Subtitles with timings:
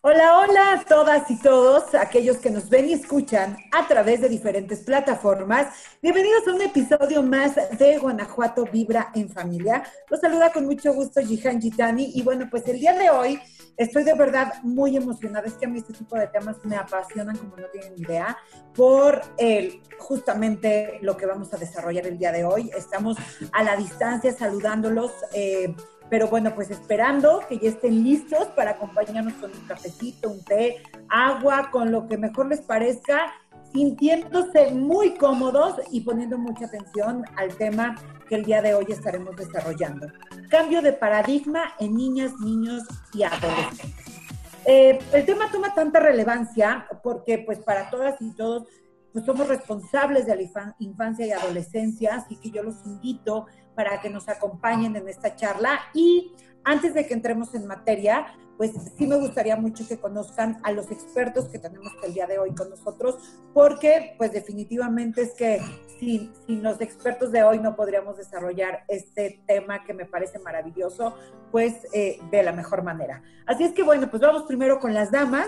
[0.00, 4.28] Hola, hola a todas y todos, aquellos que nos ven y escuchan a través de
[4.28, 5.74] diferentes plataformas.
[6.00, 9.82] Bienvenidos a un episodio más de Guanajuato Vibra en Familia.
[10.08, 13.40] Los saluda con mucho gusto Jihan Gitani y bueno, pues el día de hoy
[13.76, 15.48] estoy de verdad muy emocionada.
[15.48, 18.38] Es que a mí este tipo de temas me apasionan como no tienen idea
[18.76, 22.70] por el, justamente lo que vamos a desarrollar el día de hoy.
[22.76, 23.16] Estamos
[23.50, 25.10] a la distancia saludándolos.
[25.32, 25.74] Eh,
[26.10, 30.82] pero bueno, pues esperando que ya estén listos para acompañarnos con un cafecito, un té,
[31.08, 33.32] agua, con lo que mejor les parezca,
[33.72, 37.96] sintiéndose muy cómodos y poniendo mucha atención al tema
[38.28, 40.06] que el día de hoy estaremos desarrollando.
[40.50, 44.18] Cambio de paradigma en niñas, niños y adolescentes.
[44.64, 48.66] Eh, el tema toma tanta relevancia porque pues para todas y todos
[49.12, 53.46] pues somos responsables de la infancia y adolescencia, así que yo los invito
[53.78, 55.78] para que nos acompañen en esta charla.
[55.94, 56.32] Y
[56.64, 58.26] antes de que entremos en materia,
[58.56, 62.40] pues sí me gustaría mucho que conozcan a los expertos que tenemos el día de
[62.40, 63.14] hoy con nosotros,
[63.54, 65.60] porque pues definitivamente es que
[66.00, 71.14] sin, los expertos de hoy no podríamos desarrollar este tema que me parece maravilloso,
[71.52, 73.22] pues eh, de la mejor manera.
[73.46, 75.46] Así es que bueno, pues vamos primero con las damas.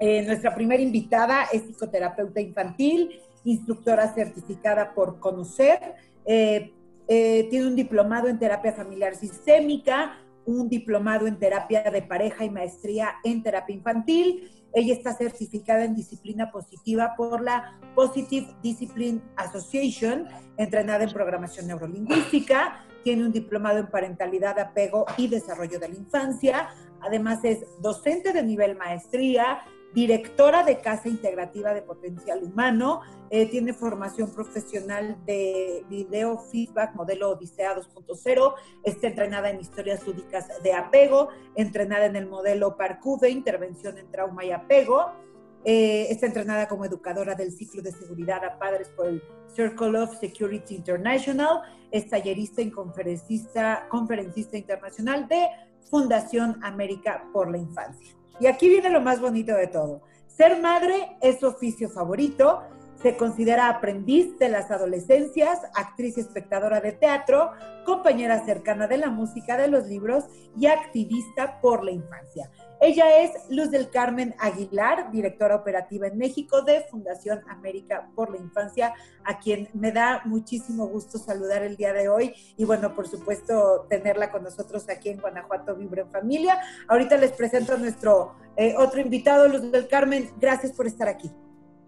[0.00, 6.72] Eh, nuestra primera invitada es psicoterapeuta infantil, instructora certificada por Conocer, eh,
[7.08, 12.50] eh, tiene un diplomado en terapia familiar sistémica, un diplomado en terapia de pareja y
[12.50, 14.50] maestría en terapia infantil.
[14.74, 20.28] Ella está certificada en disciplina positiva por la Positive Discipline Association,
[20.58, 22.84] entrenada en programación neurolingüística.
[23.02, 26.68] Tiene un diplomado en parentalidad, apego y desarrollo de la infancia.
[27.00, 29.60] Además es docente de nivel maestría,
[29.94, 33.00] directora de Casa Integrativa de Potencial Humano,
[33.30, 38.54] eh, tiene formación profesional de video feedback, modelo Odisea 2.0,
[38.84, 42.76] está entrenada en historias lúdicas de apego, entrenada en el modelo
[43.20, 45.12] de intervención en trauma y apego,
[45.64, 49.22] eh, está entrenada como educadora del ciclo de seguridad a padres por el
[49.54, 55.48] Circle of Security International, es tallerista y conferencista, conferencista internacional de
[55.90, 58.17] Fundación América por la Infancia.
[58.40, 60.02] Y aquí viene lo más bonito de todo.
[60.26, 62.62] Ser madre es su oficio favorito,
[63.02, 67.52] se considera aprendiz de las adolescencias, actriz y espectadora de teatro,
[67.84, 70.24] compañera cercana de la música, de los libros
[70.56, 72.50] y activista por la infancia.
[72.80, 78.36] Ella es Luz del Carmen Aguilar, directora operativa en México de Fundación América por la
[78.36, 78.94] Infancia,
[79.24, 83.86] a quien me da muchísimo gusto saludar el día de hoy y bueno, por supuesto,
[83.88, 86.60] tenerla con nosotros aquí en Guanajuato Vibre en Familia.
[86.86, 90.30] Ahorita les presento a nuestro eh, otro invitado, Luz del Carmen.
[90.38, 91.32] Gracias por estar aquí.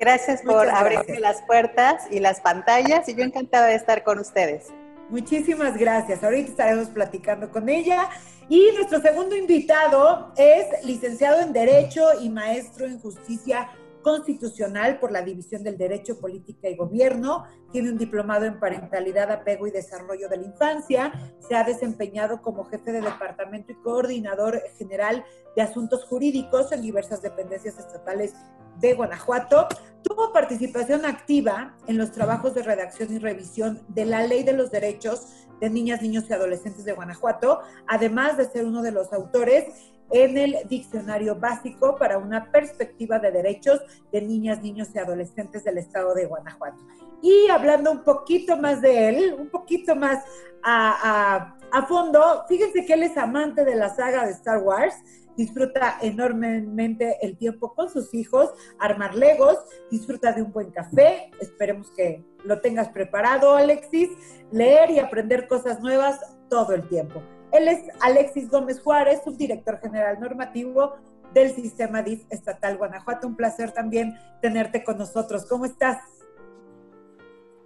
[0.00, 4.68] Gracias por abrirme las puertas y las pantallas y yo encantada de estar con ustedes.
[5.10, 6.24] Muchísimas gracias.
[6.24, 8.08] Ahorita estaremos platicando con ella.
[8.48, 13.68] Y nuestro segundo invitado es licenciado en Derecho y maestro en Justicia
[14.02, 17.44] Constitucional por la División del Derecho, Política y Gobierno.
[17.72, 21.12] Tiene un diplomado en Parentalidad, Apego y Desarrollo de la Infancia.
[21.46, 25.24] Se ha desempeñado como jefe de departamento y coordinador general
[25.56, 28.34] de asuntos jurídicos en diversas dependencias estatales
[28.78, 29.68] de Guanajuato.
[30.02, 34.70] Tuvo participación activa en los trabajos de redacción y revisión de la Ley de los
[34.70, 39.66] Derechos de Niñas, Niños y Adolescentes de Guanajuato, además de ser uno de los autores
[40.10, 43.80] en el Diccionario Básico para una perspectiva de derechos
[44.12, 46.78] de niñas, niños y adolescentes del estado de Guanajuato.
[47.22, 50.24] Y hablando un poquito más de él, un poquito más
[50.62, 51.56] a,
[51.88, 54.94] fondo, fíjense que él es amante de la saga de Star Wars
[55.36, 59.56] disfruta enormemente el tiempo con sus hijos, armar legos,
[59.90, 64.10] disfruta de un buen café, esperemos que lo tengas preparado, Alexis,
[64.52, 66.20] leer y aprender cosas nuevas
[66.50, 67.22] todo el tiempo.
[67.52, 70.94] Él es Alexis Gómez Juárez, subdirector general normativo
[71.34, 73.26] del Sistema DIF Estatal Guanajuato.
[73.26, 75.46] Un placer también tenerte con nosotros.
[75.48, 75.98] ¿Cómo estás?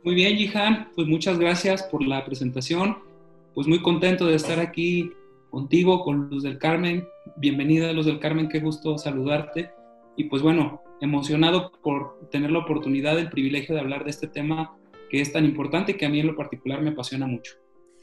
[0.03, 0.91] Muy bien, Jihan.
[0.95, 2.99] Pues muchas gracias por la presentación.
[3.55, 5.13] Pues muy contento de estar aquí
[5.51, 7.07] contigo, con Luz del Carmen.
[7.37, 9.71] Bienvenida, Luz del Carmen, qué gusto saludarte.
[10.17, 14.77] Y pues bueno, emocionado por tener la oportunidad, el privilegio de hablar de este tema
[15.11, 17.55] que es tan importante y que a mí en lo particular me apasiona mucho.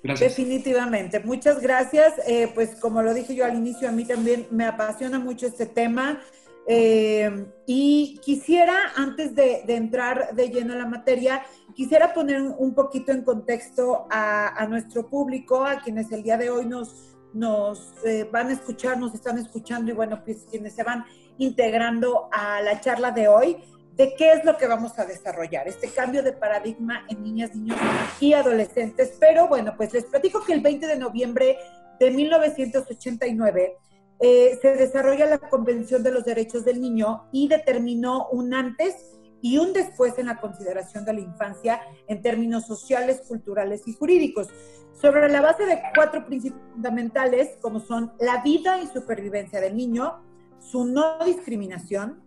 [0.03, 2.13] Definitivamente, muchas gracias.
[2.27, 5.65] Eh, pues como lo dije yo al inicio, a mí también me apasiona mucho este
[5.65, 6.21] tema.
[6.67, 11.43] Eh, y quisiera, antes de, entrar de lleno a la materia,
[11.75, 16.65] quisiera poner un poquito en contexto a, nuestro público, a quienes el día de hoy
[16.65, 21.05] nos, nos eh, van a escuchar, nos están escuchando y bueno, pues quienes se van
[21.37, 23.57] integrando a la charla de hoy,
[23.95, 27.77] de qué es lo que vamos a desarrollar, este cambio de paradigma en niñas, niños
[28.19, 29.15] y adolescentes.
[29.19, 31.57] Pero bueno, pues les platico que el 20 de noviembre
[31.99, 33.77] de 1989,
[34.23, 38.95] eh, se desarrolla la Convención de los Derechos del Niño y determinó un antes
[39.41, 44.47] y un después en la consideración de la infancia en términos sociales, culturales y jurídicos,
[44.93, 50.21] sobre la base de cuatro principios fundamentales como son la vida y supervivencia del niño,
[50.59, 52.21] su no discriminación,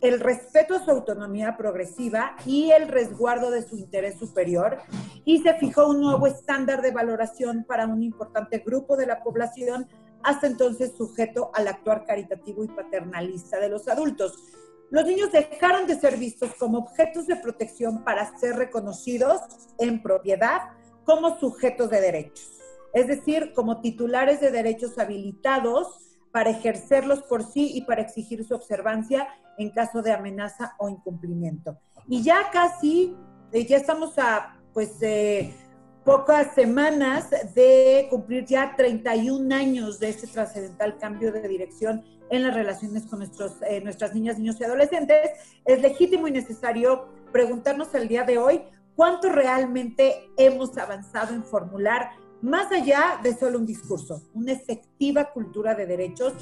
[0.00, 4.78] el respeto a su autonomía progresiva y el resguardo de su interés superior,
[5.24, 9.86] y se fijó un nuevo estándar de valoración para un importante grupo de la población
[10.22, 14.34] hasta entonces sujeto al actuar caritativo y paternalista de los adultos.
[14.90, 19.40] Los niños dejaron de ser vistos como objetos de protección para ser reconocidos
[19.78, 20.62] en propiedad
[21.04, 22.58] como sujetos de derechos,
[22.92, 28.54] es decir, como titulares de derechos habilitados para ejercerlos por sí y para exigir su
[28.54, 29.28] observancia
[29.60, 31.76] en caso de amenaza o incumplimiento.
[32.08, 33.14] Y ya casi,
[33.52, 35.54] eh, ya estamos a, pues, eh,
[36.02, 42.54] pocas semanas de cumplir ya 31 años de este trascendental cambio de dirección en las
[42.54, 45.30] relaciones con nuestros, eh, nuestras niñas, niños y adolescentes,
[45.66, 48.62] es legítimo y necesario preguntarnos el día de hoy
[48.96, 55.74] cuánto realmente hemos avanzado en formular más allá de solo un discurso, una efectiva cultura
[55.74, 56.32] de derechos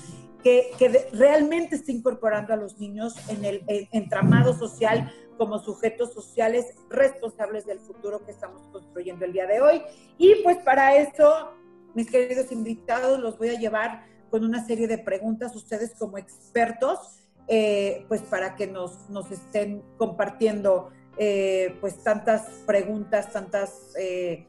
[0.78, 7.64] que, realmente está incorporando a los niños en el entramado social como sujetos sociales responsables
[7.64, 9.82] del futuro que estamos construyendo el día de hoy.
[10.18, 11.52] Y pues para eso,
[11.94, 16.98] mis queridos invitados, los voy a llevar con una serie de preguntas, ustedes como expertos,
[17.46, 24.46] eh, pues para que nos, nos estén compartiendo eh, pues tantas preguntas, tantas eh,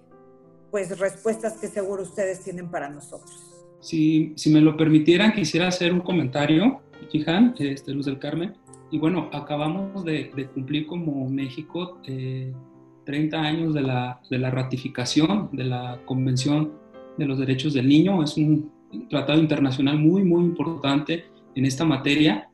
[0.69, 3.48] pues respuestas que seguro ustedes tienen para nosotros.
[3.79, 6.81] Si, si me lo permitieran, quisiera hacer un comentario,
[7.11, 8.53] Jihan, este, Luz del Carmen.
[8.91, 15.49] Y bueno, acabamos de, cumplir como México 30 eh, años de la, de la, ratificación
[15.51, 16.73] de la Convención
[17.17, 18.23] de los Derechos del Niño.
[18.23, 18.71] Es un
[19.09, 21.25] tratado internacional muy, muy importante
[21.55, 22.49] en esta materia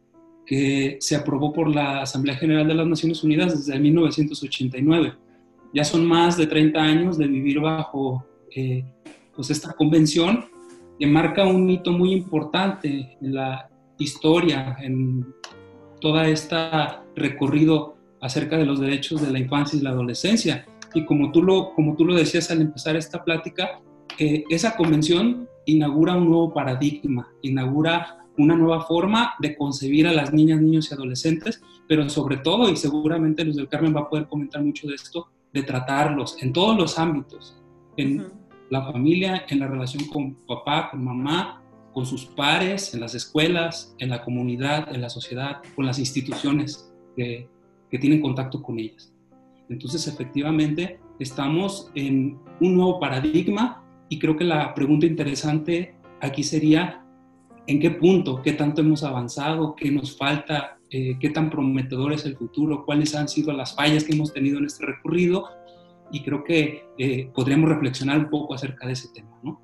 [0.45, 5.13] que se aprobó por la Asamblea General de las Naciones Unidas desde 1989.
[5.73, 8.25] Ya son más de 30 años de vivir bajo
[8.55, 8.85] eh,
[9.35, 10.45] pues esta convención
[10.99, 15.25] que marca un hito muy importante en la historia, en
[15.99, 16.55] todo este
[17.15, 20.65] recorrido acerca de los derechos de la infancia y la adolescencia.
[20.93, 23.81] Y como tú lo, como tú lo decías al empezar esta plática,
[24.17, 30.33] eh, esa convención inaugura un nuevo paradigma, inaugura una nueva forma de concebir a las
[30.33, 34.27] niñas, niños y adolescentes, pero sobre todo, y seguramente Luz del Carmen va a poder
[34.27, 37.61] comentar mucho de esto, de tratarlos en todos los ámbitos,
[37.97, 38.27] en
[38.69, 41.61] la familia, en la relación con papá, con mamá,
[41.93, 46.91] con sus pares, en las escuelas, en la comunidad, en la sociedad, con las instituciones
[47.15, 47.47] que,
[47.89, 49.13] que tienen contacto con ellas.
[49.69, 57.03] Entonces, efectivamente, estamos en un nuevo paradigma y creo que la pregunta interesante aquí sería,
[57.67, 62.25] ¿en qué punto, qué tanto hemos avanzado, qué nos falta, eh, qué tan prometedor es
[62.25, 65.47] el futuro, cuáles han sido las fallas que hemos tenido en este recorrido?
[66.15, 69.59] Y creo que eh, podríamos reflexionar un poco acerca de ese tema, ¿no?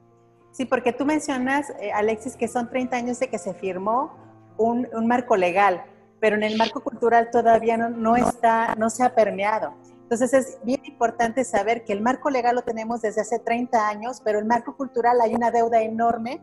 [0.51, 4.11] Sí, porque tú mencionas, eh, Alexis, que son 30 años de que se firmó
[4.57, 5.85] un, marco legal,
[6.19, 9.73] pero en el marco cultural todavía no, no, está, no se ha permeado.
[10.01, 14.21] Entonces es bien importante saber que el marco legal lo tenemos desde hace 30 años,
[14.21, 16.41] pero el marco cultural hay una deuda enorme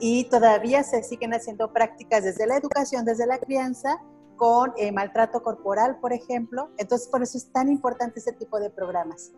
[0.00, 4.00] y todavía se siguen haciendo prácticas desde la educación, desde la crianza,
[4.42, 6.70] con eh, maltrato corporal, por ejemplo.
[6.76, 9.30] Entonces por eso es tan importante este tipo de programas.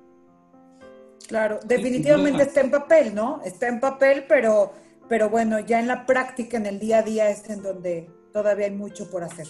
[1.29, 3.43] Claro, definitivamente está en papel, ¿no?
[3.45, 4.73] Está en papel, pero,
[5.07, 8.65] pero bueno, ya en la práctica, en el día a día, es en donde todavía
[8.65, 9.47] hay mucho por hacer.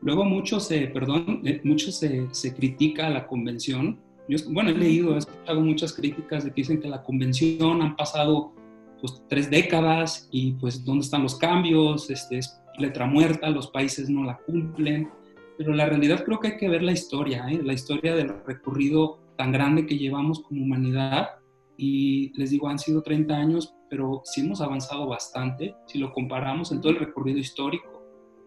[0.00, 4.00] Luego mucho se, perdón, eh, mucho se, se critica a la convención.
[4.28, 7.94] Yo, bueno, he leído, he escuchado muchas críticas de que dicen que la convención han
[7.94, 8.52] pasado
[9.00, 14.08] pues, tres décadas y pues dónde están los cambios, este, es letra muerta, los países
[14.08, 15.10] no la cumplen.
[15.58, 17.60] Pero la realidad creo que hay que ver la historia, ¿eh?
[17.62, 21.28] la historia del recorrido tan grande que llevamos como humanidad.
[21.76, 26.72] Y les digo, han sido 30 años, pero sí hemos avanzado bastante si lo comparamos
[26.72, 28.02] en todo el recorrido histórico.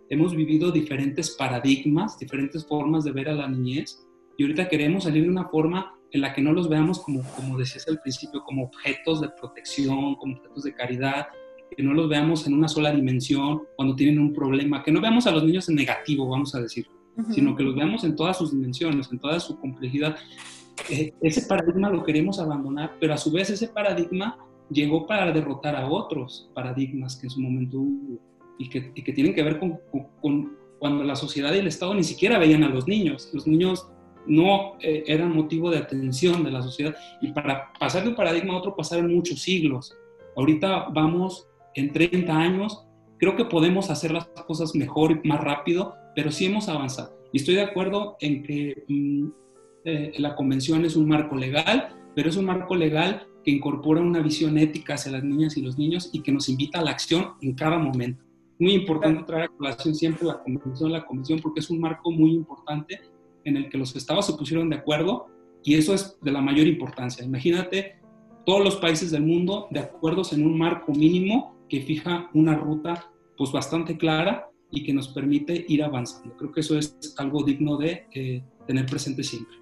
[0.10, 4.05] Hemos vivido diferentes paradigmas, diferentes formas de ver a la niñez
[4.38, 7.58] y ahorita queremos salir de una forma en la que no los veamos como, como
[7.58, 11.27] decías al principio, como objetos de protección, como objetos de caridad,
[11.75, 15.27] que no los veamos en una sola dimensión cuando tienen un problema, que no veamos
[15.27, 16.88] a los niños en negativo, vamos a decir,
[17.31, 20.15] sino que los veamos en todas sus dimensiones, en toda su complejidad.
[20.89, 24.38] Eh, ese paradigma lo queremos abandonar, pero a su vez ese paradigma
[24.69, 28.19] llegó para derrotar a otros paradigmas que en su momento hubo
[28.57, 29.79] y que, y que tienen que ver con,
[30.22, 33.29] con, cuando la sociedad y el Estado ni siquiera veían a los niños.
[33.34, 33.88] Los niños
[34.27, 38.53] no eh, eran motivo de atención de la sociedad y para pasar de un paradigma
[38.53, 39.95] a otro pasaron muchos siglos.
[40.36, 42.86] Ahorita vamos en 30 años,
[43.17, 47.15] creo que podemos hacer las cosas mejor y más rápido, pero sí hemos avanzado.
[47.32, 49.27] Y estoy de acuerdo en que mm,
[49.86, 54.22] eh, la convención es un marco legal, pero es un marco legal que incorpora una
[54.22, 57.34] visión ética hacia las niñas y los niños y que nos invita a la acción
[57.41, 58.24] en cada momento.
[58.58, 62.32] Muy importante traer a colación siempre la convención, la convención, porque es un marco muy
[62.32, 63.01] importante
[63.44, 65.27] en el que los estados se pusieron de acuerdo
[65.63, 67.24] y eso es de la mayor importancia.
[67.24, 68.00] Imagínate
[68.46, 73.12] todos los países del mundo de acuerdos en un marco mínimo que fija una ruta
[73.38, 76.36] pues bastante clara y que nos permite ir avanzando.
[76.38, 79.57] Creo que eso es algo digno de eh, tener presente siempre.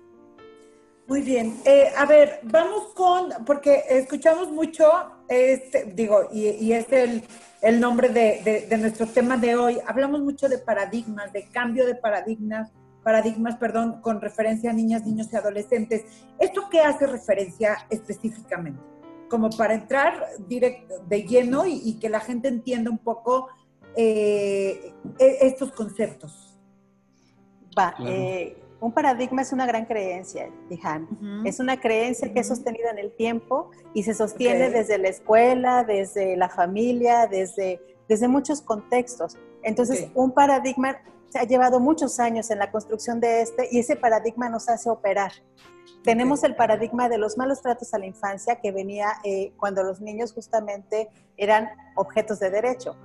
[1.08, 1.58] Muy bien.
[1.66, 4.86] Eh, a ver, vamos con, porque escuchamos mucho,
[5.28, 7.24] este, digo, y, es el,
[7.62, 11.86] el nombre de, de, de, nuestro tema de hoy, hablamos mucho de paradigmas, de cambio
[11.86, 12.72] de paradigmas,
[13.04, 16.06] paradigmas, perdón, con referencia a niñas, niños y adolescentes.
[16.40, 18.93] ¿Esto qué hace referencia específicamente?
[19.34, 23.48] Como para entrar directo, de lleno y, y, que la gente entienda un poco
[23.96, 26.56] eh, e, estos conceptos.
[27.76, 28.14] Va, claro.
[28.14, 31.08] eh, un paradigma es una gran creencia, Dijan.
[31.10, 31.48] Uh -huh.
[31.48, 32.34] Es una creencia uh -huh.
[32.36, 34.80] que es sostenida en el tiempo y se sostiene okay.
[34.80, 39.36] desde la escuela, desde la familia, desde, desde muchos contextos.
[39.64, 40.12] Entonces, okay.
[40.14, 41.00] un paradigma
[41.34, 44.88] se ha llevado muchos años en la construcción de este y ese paradigma nos hace
[44.88, 45.32] operar.
[46.04, 50.00] Tenemos el paradigma de los malos tratos a la infancia que venía eh, cuando los
[50.00, 52.96] niños justamente eran objetos de derecho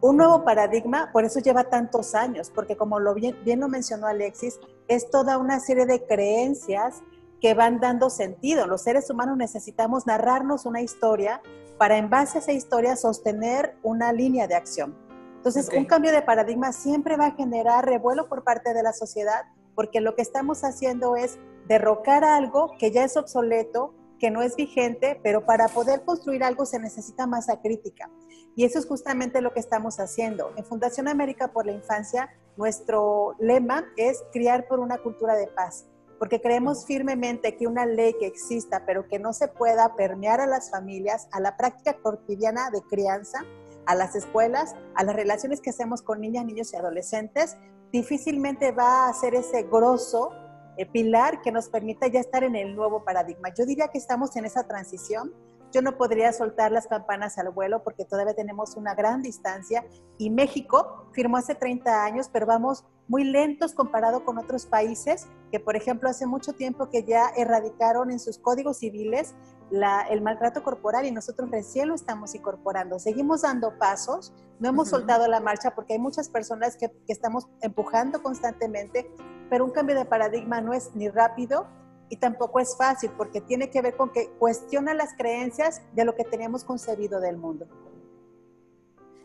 [0.00, 4.06] un nuevo paradigma, por eso lleva tantos años, porque como lo bien, bien, lo mencionó
[4.06, 7.02] Alexis, es toda una serie de creencias
[7.40, 8.68] que van dando sentido.
[8.68, 11.40] Los seres humanos necesitamos narrarnos una historia
[11.78, 15.07] para en base a esa historia sostener una línea de acción.
[15.38, 15.78] Entonces, okay.
[15.78, 20.00] un cambio de paradigma siempre va a generar revuelo por parte de la sociedad, porque
[20.00, 25.20] lo que estamos haciendo es derrocar algo que ya es obsoleto, que no es vigente,
[25.22, 28.10] pero para poder construir algo se necesita masa crítica.
[28.56, 30.52] Y eso es justamente lo que estamos haciendo.
[30.56, 35.86] En Fundación América por la Infancia, nuestro lema es criar por una cultura de paz,
[36.18, 40.46] porque creemos firmemente que una ley que exista, pero que no se pueda permear a
[40.46, 43.44] las familias, a la práctica cotidiana de crianza,
[43.88, 47.56] a las escuelas, a las relaciones que hacemos con niñas, niños y adolescentes,
[47.90, 50.30] difícilmente va a ser ese grosso
[50.76, 53.48] eh, pilar que nos permita ya estar en el nuevo paradigma.
[53.54, 55.32] Yo diría que estamos en esa transición.
[55.72, 59.86] Yo no podría soltar las campanas al vuelo porque todavía tenemos una gran distancia
[60.18, 65.60] y México firmó hace 30 años, pero vamos muy lentos comparado con otros países que,
[65.60, 69.34] por ejemplo, hace mucho tiempo que ya erradicaron en sus códigos civiles
[69.70, 72.98] la, el maltrato corporal y nosotros recién lo estamos incorporando.
[72.98, 74.98] Seguimos dando pasos, no hemos uh -huh.
[74.98, 79.10] soltado la marcha porque hay muchas personas que, que estamos empujando constantemente,
[79.50, 81.66] pero un cambio de paradigma no es ni rápido
[82.10, 86.14] y tampoco es fácil porque tiene que ver con que cuestiona las creencias de lo
[86.14, 87.66] que teníamos concebido del mundo.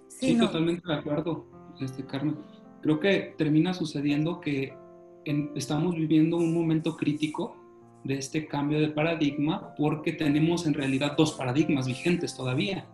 [0.07, 0.47] Sí, sí no.
[0.47, 1.45] totalmente de acuerdo,
[1.79, 2.37] este, Carmen.
[2.81, 4.77] Creo que termina sucediendo que
[5.25, 7.55] en, estamos viviendo un momento crítico
[8.03, 12.85] de este cambio de paradigma porque tenemos en realidad dos paradigmas vigentes todavía.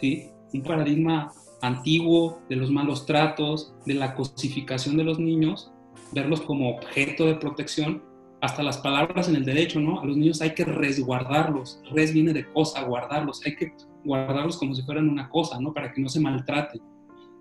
[0.00, 0.28] ¿sí?
[0.52, 5.72] Un paradigma antiguo de los malos tratos, de la cosificación de los niños,
[6.12, 8.02] verlos como objeto de protección,
[8.40, 10.00] hasta las palabras en el derecho, ¿no?
[10.00, 11.80] A los niños hay que resguardarlos.
[11.92, 13.40] Res viene de cosa, guardarlos.
[13.46, 13.72] Hay que
[14.04, 15.72] guardarlos como si fueran una cosa, ¿no?
[15.72, 16.82] Para que no se maltraten.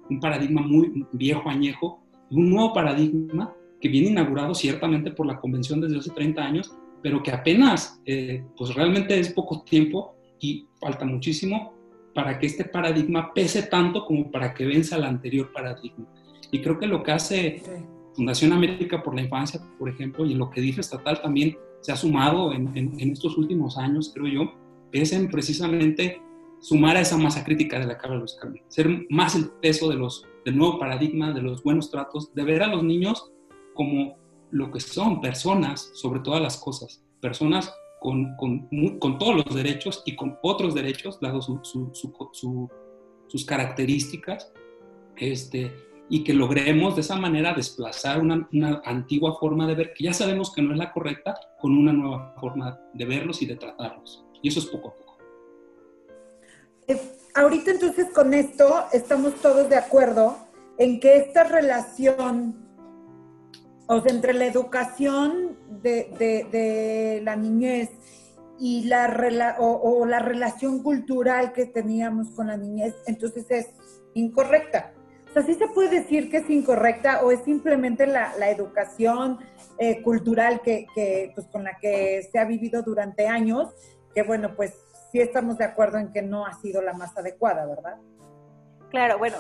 [0.10, 2.02] Un paradigma muy viejo, añejo,
[2.32, 6.74] un nuevo paradigma que viene inaugurado ciertamente por la convención desde hace 30 años,
[7.04, 11.74] pero que apenas, eh, pues realmente es poco tiempo y falta muchísimo
[12.16, 16.08] para que este paradigma pese tanto como para que venza el anterior paradigma.
[16.50, 17.62] Y creo que lo que hace
[18.16, 21.98] Fundación América por la Infancia, por ejemplo, y lo que dice estatal también se ha
[21.98, 24.54] sumado en, en, en, estos últimos años, creo yo,
[24.94, 26.22] es en precisamente
[26.62, 29.90] sumar a esa masa crítica de la Cámara de los Carmen, ser más el peso
[29.90, 33.32] de los, del nuevo paradigma, de los buenos tratos, de ver a los niños
[33.74, 34.16] como
[34.54, 38.70] lo que son, personas sobre todas las cosas, personas con, con,
[39.00, 42.70] con todos los derechos y con otros derechos, dado su, su, su,
[43.28, 44.54] sus características,
[45.18, 45.74] este,
[46.10, 50.14] y que logremos de esa manera desplazar una, una, antigua forma de ver que ya
[50.14, 54.24] sabemos que no es la correcta con una nueva forma de verlos y de tratarlos.
[54.42, 55.18] Y eso es poco a poco.
[56.88, 57.00] Eh,
[57.34, 60.38] ahorita entonces con esto estamos todos de acuerdo
[60.78, 62.63] en que esta relación,
[63.94, 67.90] o sea, entre la educación de, la niñez
[68.60, 73.68] y la, o, la relación cultural que teníamos con la niñez, entonces es
[74.14, 74.94] incorrecta.
[75.30, 79.40] O sea, ¿sí se puede decir que es incorrecta o es simplemente la, educación
[79.80, 80.86] eh, cultural que,
[81.34, 83.70] pues, con la que se ha vivido durante años,
[84.14, 84.74] que bueno, pues
[85.12, 87.98] sí estamos de acuerdo en que no ha sido la más adecuada, ¿verdad?
[88.90, 89.38] Claro, bueno,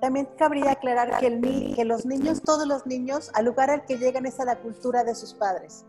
[0.00, 3.98] también cabría aclarar que, el, que los niños, todos los niños, al lugar al que
[3.98, 5.84] llegan es a la cultura de sus padres.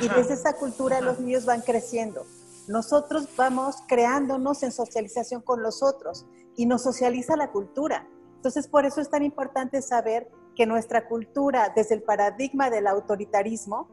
[0.00, 2.26] Y desde esa cultura los niños van creciendo.
[2.68, 8.06] Nosotros vamos creándonos en socialización con los otros y nos socializa la cultura.
[8.36, 13.88] Entonces, por eso es tan importante saber que nuestra cultura, desde el paradigma del autoritarismo,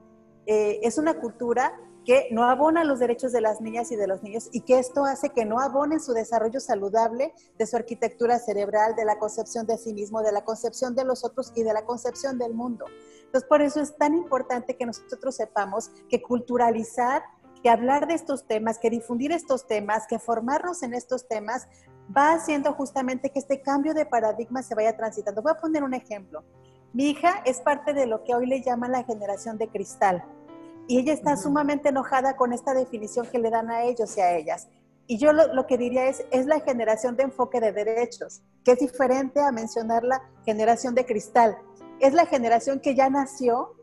[0.45, 4.21] eh, es una cultura que no abona los derechos de las niñas y de los
[4.21, 8.95] niños y que esto hace que no abonen su desarrollo saludable de su arquitectura cerebral,
[8.95, 11.83] de la concepción de sí mismo, de la concepción de los otros y de la
[11.83, 12.85] concepción del mundo.
[13.25, 17.23] Entonces, por eso es tan importante que nosotros sepamos que culturalizar,
[17.61, 21.67] que hablar de estos temas, que difundir estos temas, que formarnos en estos temas,
[22.15, 25.41] va haciendo justamente que este cambio de paradigma se vaya transitando.
[25.41, 26.43] Voy a poner un ejemplo.
[26.93, 30.23] Mi hija es parte de lo que hoy le llaman la generación de cristal.
[30.87, 34.35] Y ella está sumamente enojada con esta definición que le dan a ellos y a
[34.35, 34.67] ellas.
[35.07, 38.79] Y yo lo, que diría es, es la generación de enfoque de derechos, que es
[38.79, 41.57] diferente a mencionar la generación de cristal.
[41.99, 43.75] Es la generación que ya nació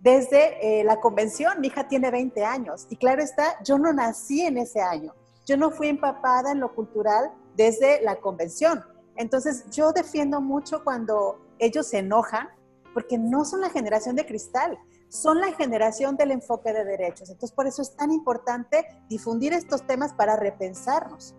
[0.00, 1.60] desde eh, la convención.
[1.60, 5.14] Mi hija tiene 20 años y claro está, yo no nací en ese año.
[5.46, 8.82] Yo no fui empapada en lo cultural desde la convención.
[9.16, 12.48] Entonces yo defiendo mucho cuando ellos se enojan
[12.94, 14.78] porque no son la generación de cristal
[15.10, 17.28] son la generación del enfoque de derechos.
[17.28, 21.34] Entonces, por eso es tan importante difundir estos temas para repensarnos.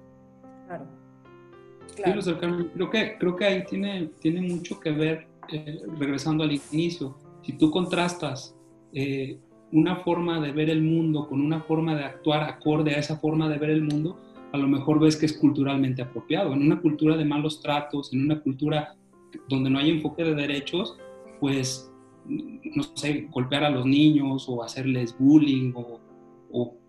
[0.67, 0.85] Claro.
[2.75, 7.53] creo que, creo que ahí tiene, tiene mucho que ver, eh, regresando al inicio, si
[7.53, 8.55] tú contrastas
[8.93, 9.39] eh,
[9.71, 13.49] una forma de ver el mundo con una forma de actuar acorde a esa forma
[13.49, 14.19] de ver el mundo,
[14.51, 16.53] a lo mejor ves que es culturalmente apropiado.
[16.53, 18.95] En una cultura de malos tratos, en una cultura
[19.47, 20.97] donde no hay enfoque de derechos,
[21.39, 21.90] pues
[22.27, 25.99] no sé, golpear a los niños o hacerles bullying o,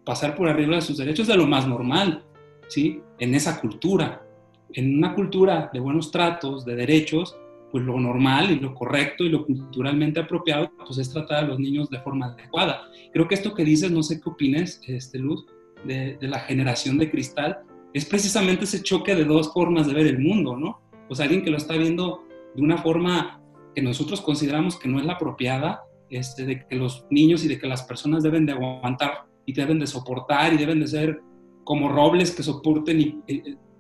[0.05, 2.25] pasar por arriba de sus derechos de lo más normal,
[2.66, 3.01] ¿sí?
[3.21, 4.27] En esa cultura.
[4.73, 7.37] En una cultura de buenos tratos, de derechos,
[7.71, 11.61] pues lo normal y lo correcto y lo culturalmente apropiado, pues es tratar a los
[11.61, 12.83] niños de forma adecuada.
[13.12, 15.47] Creo que esto que dices, no sé qué opines, este, Luz,
[15.85, 17.61] de, de la generación de cristal,
[17.95, 20.81] es precisamente ese choque de dos formas de ver el mundo, ¿no?
[21.07, 22.25] Pues alguien que lo está viendo
[22.57, 23.41] de una forma
[23.74, 27.58] que nosotros consideramos que no es la apropiada, este, de que los niños y de
[27.58, 31.20] que las personas deben de aguantar y deben de soportar y deben de ser
[31.64, 33.22] como robles que soporten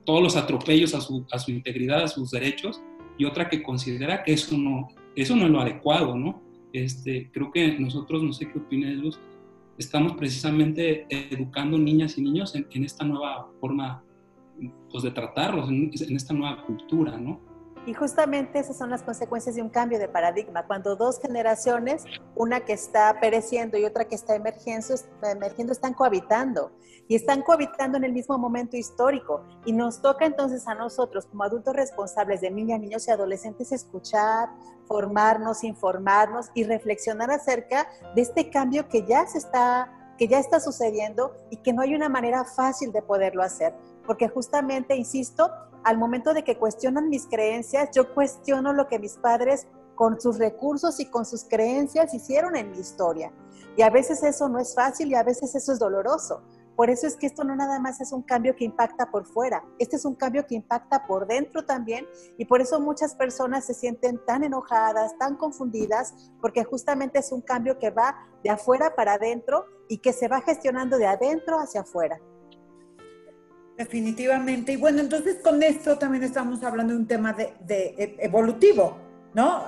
[0.04, 2.82] todos los atropellos a su, a su, integridad, a sus derechos,
[3.18, 6.42] y otra que considera que eso no, eso no es lo adecuado, ¿no?
[6.72, 9.20] Este, creo que nosotros, no sé qué opinas, Luz,
[9.76, 14.02] estamos precisamente educando niñas y niños en, esta nueva forma
[14.90, 17.51] pues, de tratarlos, en, en esta nueva cultura, ¿no?
[17.84, 20.66] Y justamente esas son las consecuencias de un cambio de paradigma.
[20.66, 22.04] Cuando dos generaciones,
[22.36, 26.70] una que está pereciendo y otra que está emergiendo, emergiendo están cohabitando
[27.08, 29.44] y están cohabitando en el mismo momento histórico.
[29.64, 34.50] Y nos toca entonces a nosotros, como adultos responsables de niñas, niños y adolescentes, escuchar,
[34.86, 40.60] formarnos, informarnos y reflexionar acerca de este cambio que ya se está que ya está
[40.60, 43.74] sucediendo y que no hay una manera fácil de poderlo hacer,
[44.06, 45.50] porque justamente, insisto,
[45.84, 50.38] al momento de que cuestionan mis creencias, yo cuestiono lo que mis padres con sus
[50.38, 53.32] recursos y con sus creencias hicieron en mi historia.
[53.76, 56.42] Y a veces eso no es fácil y a veces eso es doloroso.
[56.76, 59.62] Por eso es que esto no nada más es un cambio que impacta por fuera,
[59.78, 62.06] este es un cambio que impacta por dentro también
[62.38, 67.42] y por eso muchas personas se sienten tan enojadas, tan confundidas, porque justamente es un
[67.42, 71.82] cambio que va de afuera para adentro y que se va gestionando de adentro hacia
[71.82, 72.18] afuera.
[73.76, 74.72] Definitivamente.
[74.72, 78.98] Y bueno, entonces con esto también estamos hablando de un tema de, e, evolutivo,
[79.34, 79.64] ¿no?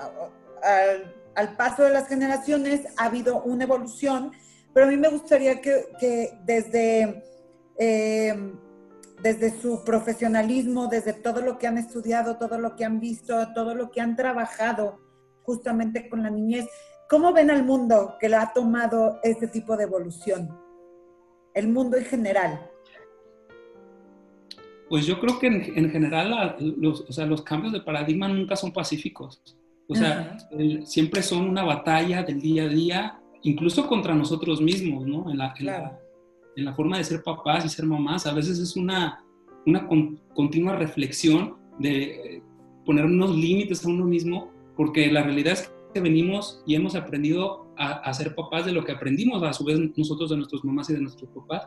[1.34, 4.32] Al, paso de las generaciones ha habido una evolución,
[4.72, 7.24] pero a mí me gustaría que, desde,
[7.76, 8.58] em,
[9.22, 13.74] desde su profesionalismo, desde todo lo que han estudiado, todo lo que han visto, todo
[13.74, 15.00] lo que han trabajado
[15.42, 16.66] justamente con la niñez,
[17.08, 20.56] ¿cómo ven al mundo que le ha tomado este tipo de evolución?
[21.52, 22.70] El mundo en general.
[24.94, 28.72] Pues yo creo que en, general los, o sea, los cambios de paradigma nunca son
[28.72, 29.42] pacíficos.
[29.88, 30.38] O sea,
[30.85, 35.28] siempre son una batalla del día a día, incluso contra nosotros mismos, ¿no?
[35.28, 38.24] En la, en, la, forma de ser papás y ser mamás.
[38.28, 39.24] A veces es una,
[39.66, 39.88] una
[40.33, 42.40] continua reflexión de
[42.87, 47.66] poner unos límites a uno mismo, porque la realidad es que venimos y hemos aprendido
[47.76, 50.88] a, a, ser papás de lo que aprendimos a su vez nosotros de nuestras mamás
[50.90, 51.66] y de nuestros papás.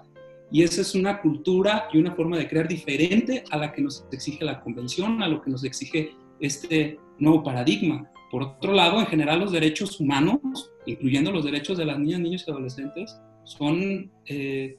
[0.51, 4.05] Y esa es una cultura y una forma de crear diferente a la que nos
[4.11, 8.09] exige la convención, a lo que nos exige este nuevo paradigma.
[8.31, 12.45] Por otro lado, en general los derechos humanos, incluyendo los derechos de las niñas, niños
[12.47, 14.77] y adolescentes, son eh,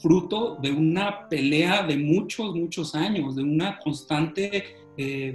[0.00, 4.64] fruto de una pelea de muchos, muchos años, de una constante,
[4.96, 5.32] eh,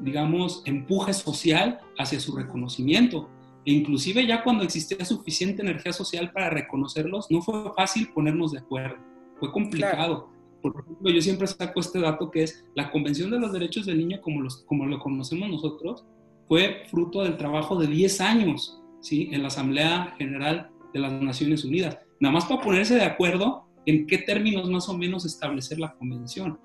[0.00, 3.28] digamos, empuje social hacia su reconocimiento.
[3.64, 8.58] E inclusive ya cuando existía suficiente energía social para reconocerlos, no fue fácil ponernos de
[8.58, 8.96] acuerdo,
[9.38, 10.28] fue complicado.
[10.60, 13.98] Por ejemplo, yo siempre saco este dato que es la Convención de los Derechos del
[13.98, 16.04] Niño, como, los, como lo conocemos nosotros,
[16.48, 19.28] fue fruto del trabajo de 10 años ¿sí?
[19.32, 21.98] en la Asamblea General de las Naciones Unidas.
[22.20, 26.58] Nada más para ponerse de acuerdo en qué términos más o menos establecer la convención.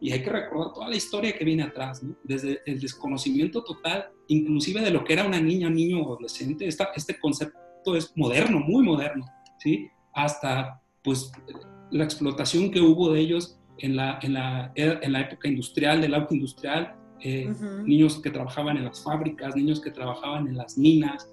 [0.00, 2.16] Y hay que recordar toda la historia que viene atrás, ¿no?
[2.24, 6.66] desde el desconocimiento total, inclusive de lo que era una niña, niño o adolescente.
[6.66, 9.26] Esta, este concepto es moderno, muy moderno,
[9.58, 9.88] ¿sí?
[10.14, 11.30] hasta pues,
[11.90, 16.14] la explotación que hubo de ellos en la, en la, en la época industrial, del
[16.14, 17.52] auge industrial, eh,
[17.84, 21.28] niños que trabajaban en las fábricas, niños que trabajaban en las minas,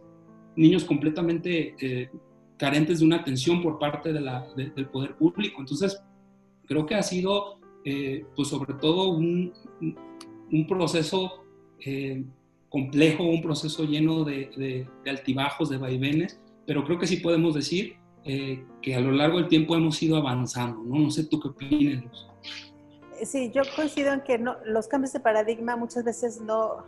[0.57, 2.09] niños completamente eh,
[2.57, 5.61] carentes de una atención por parte de la, del poder público.
[5.61, 6.01] Entonces,
[6.65, 9.53] creo que ha sido, eh, pues sobre todo, un,
[10.51, 11.45] un proceso
[11.79, 12.21] eh,
[12.67, 17.95] complejo, un proceso lleno de, altibajos, de vaivenes, pero creo que sí podemos decir
[18.25, 20.99] eh, que a lo largo del tiempo hemos ido avanzando, ¿no?
[20.99, 22.03] No sé tú qué opinas.
[23.23, 26.79] Sí, yo coincido en que no, los cambios de paradigma muchas veces no,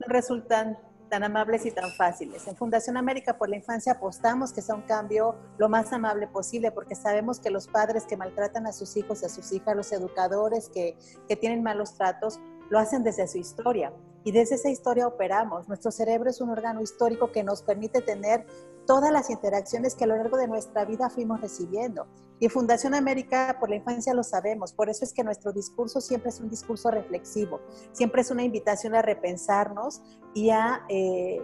[0.00, 0.76] no resultan
[1.10, 2.46] tan amables y tan fáciles.
[2.46, 6.70] En Fundación América por la Infancia apostamos que sea un cambio lo más amable posible
[6.70, 9.92] porque sabemos que los padres que maltratan a sus hijos y a sus hijas, los
[9.92, 10.96] educadores que,
[11.28, 13.92] que tienen malos tratos, lo hacen desde su historia
[14.24, 15.68] y desde esa historia operamos.
[15.68, 18.46] Nuestro cerebro es un órgano histórico que nos permite tener
[18.86, 22.06] todas las interacciones que a lo largo de nuestra vida fuimos recibiendo.
[22.38, 26.30] Y Fundación América por la Infancia lo sabemos, por eso es que nuestro discurso siempre
[26.30, 27.60] es un discurso reflexivo,
[27.92, 30.00] siempre es una invitación a repensarnos
[30.32, 31.42] y a eh,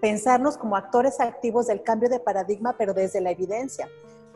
[0.00, 3.88] pensarnos como actores activos del cambio de paradigma, pero desde la evidencia.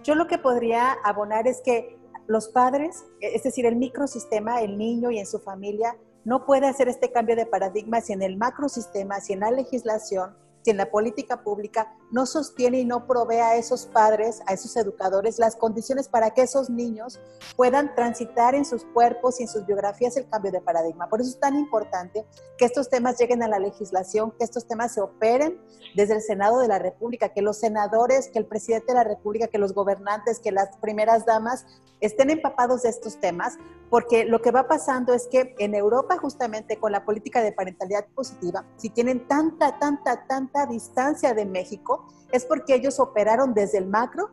[0.03, 5.11] Yo lo que podría abonar es que los padres, es decir, el microsistema, el niño
[5.11, 5.97] y en su familia,
[6.29, 10.37] no puede hacer este cambio de paradigma si en el macrosistema, si en la legislación,
[10.63, 14.77] si en la política pública no sostiene y no provee a esos padres, a esos
[14.77, 17.19] educadores, las condiciones para que esos niños
[17.57, 21.09] puedan transitar en sus cuerpos y en sus biografías el cambio de paradigma.
[21.09, 22.27] Por eso es tan importante
[22.59, 25.59] que estos temas lleguen a la legislación, que estos temas se operen
[25.97, 29.47] desde el Senado de la República, que los senadores, que el presidente de la República,
[29.47, 31.65] que los gobernantes, que las primeras damas
[32.01, 33.57] estén empapados de estos temas,
[33.91, 38.07] porque lo que va pasando es que en Europa justamente con la política de parentalidad
[38.15, 43.87] positiva, si tienen tanta, tanta, tanta distancia de México, es porque ellos operaron desde el
[43.87, 44.31] macro,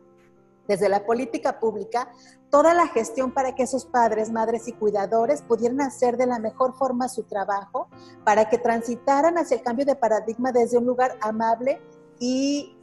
[0.68, 2.10] desde la política pública,
[2.50, 6.74] toda la gestión para que esos padres, madres y cuidadores pudieran hacer de la mejor
[6.74, 7.88] forma su trabajo,
[8.24, 11.80] para que transitaran hacia el cambio de paradigma desde un lugar amable
[12.18, 12.76] y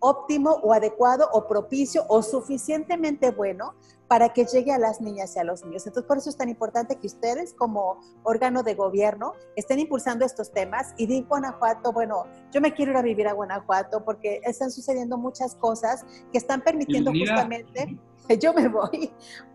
[0.00, 3.74] óptimo o adecuado o propicio o suficientemente bueno
[4.10, 5.86] para que llegue a las niñas y a los niños.
[5.86, 10.50] Entonces, por eso es tan importante que ustedes como órgano de gobierno estén impulsando estos
[10.50, 14.72] temas y de Guanajuato, bueno, yo me quiero ir a vivir a Guanajuato porque están
[14.72, 18.00] sucediendo muchas cosas que están permitiendo justamente,
[18.40, 19.12] yo me voy,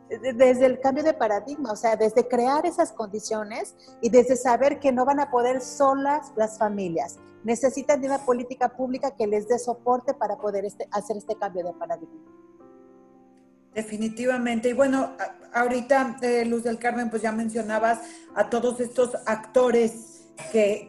[0.10, 4.94] desde el cambio de paradigma, o sea, desde crear esas condiciones y desde saber que
[4.94, 7.20] no van a poder solas las familias.
[7.44, 11.66] Necesitan de una política pública que les dé soporte para poder este, hacer este cambio
[11.66, 12.45] de paradigma.
[13.76, 14.70] Definitivamente.
[14.70, 15.18] Y bueno,
[15.54, 18.00] ahorita, eh, Luz del Carmen, pues ya mencionabas
[18.34, 20.88] a todos estos actores que,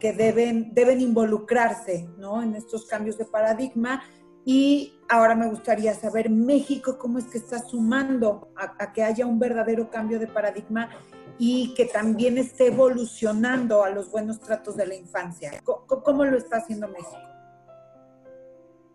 [0.00, 2.40] que, deben, deben involucrarse ¿no?
[2.40, 4.04] en estos cambios de paradigma.
[4.44, 9.40] Y ahora me gustaría saber, México, ¿cómo es que está sumando a, que haya un
[9.40, 10.88] verdadero cambio de paradigma
[11.36, 15.50] y que también esté evolucionando a los buenos tratos de la infancia?
[15.64, 17.18] ¿Cómo, cómo lo está haciendo México?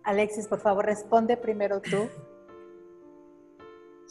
[0.05, 2.09] Alexis, por favor, responde primero tú.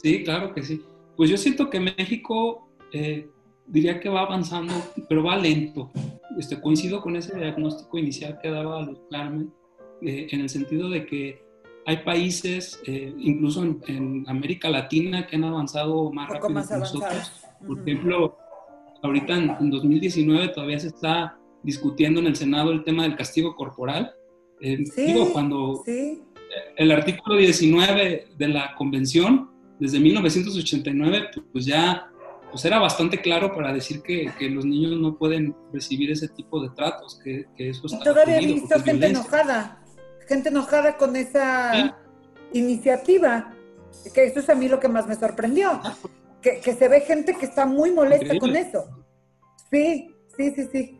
[0.05, 0.83] Sí, claro que sí.
[1.17, 3.27] Pues yo siento que México eh,
[3.65, 4.71] diría que va avanzando,
[5.09, 5.91] pero va lento.
[6.37, 9.51] Este, coincido con ese diagnóstico inicial que daba Luz Carmen,
[10.03, 11.43] eh, en el sentido de que
[11.87, 17.31] hay países, eh, incluso en, América Latina, que han avanzado más rápido que nosotros.
[17.65, 18.37] Por ejemplo,
[19.01, 24.13] ahorita en, 2019 todavía se está discutiendo en el Senado el tema del castigo corporal.
[24.61, 25.81] sí, digo, cuando
[26.77, 32.09] el artículo 19 de la Convención desde 1989, pues ya
[32.51, 36.61] pues era bastante claro para decir que, que, los niños no pueden recibir ese tipo
[36.61, 39.83] de tratos, que, que eso está y todavía he visto gente enojada,
[40.25, 41.97] gente enojada con esa
[42.53, 43.53] iniciativa,
[44.13, 45.95] que eso es a mí lo que más me sorprendió, ah,
[46.41, 48.85] que, que se ve gente que está muy molesta con eso.
[49.69, 50.99] Sí, sí, sí, sí.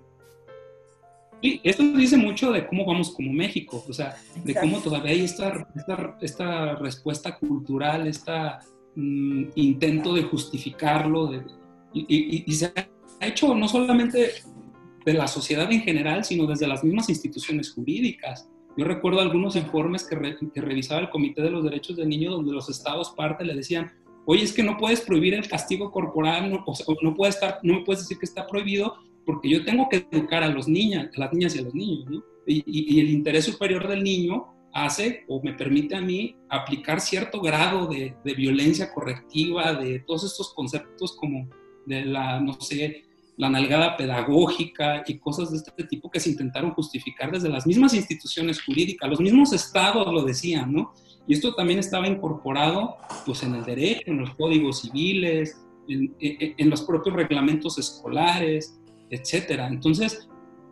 [1.41, 5.21] Sí, esto dice mucho de cómo vamos como México, o sea, de cómo todavía hay
[5.21, 8.31] esta, esta, esta respuesta cultural, este
[8.95, 11.43] intento de justificarlo, de,
[11.93, 12.71] y, se
[13.19, 14.31] ha hecho no solamente
[15.05, 18.49] de la sociedad en general, sino desde las mismas instituciones jurídicas.
[18.77, 20.17] Yo recuerdo algunos informes que,
[20.53, 23.91] que revisaba el Comité de los Derechos del Niño, donde los estados parte le decían,
[24.25, 27.59] oye, es que no puedes prohibir el castigo corporal, no, o sea, no, puede estar,
[27.63, 31.09] no me puedes decir que está prohibido, porque yo tengo que educar a, los niñas,
[31.15, 32.23] a las niñas y a los niños, ¿no?
[32.47, 37.87] y, el interés superior del niño hace o me permite a mí aplicar cierto grado
[37.87, 41.47] de, de, violencia correctiva, de todos estos conceptos como
[41.85, 43.05] de la, no sé,
[43.37, 47.93] la nalgada pedagógica y cosas de este tipo que se intentaron justificar desde las mismas
[47.93, 50.93] instituciones jurídicas, los mismos estados lo decían, ¿no?
[51.27, 55.57] Y esto también estaba incorporado pues en el derecho, en los códigos civiles,
[55.87, 59.67] en, en los propios reglamentos escolares, etcétera.
[59.67, 60.27] Entonces,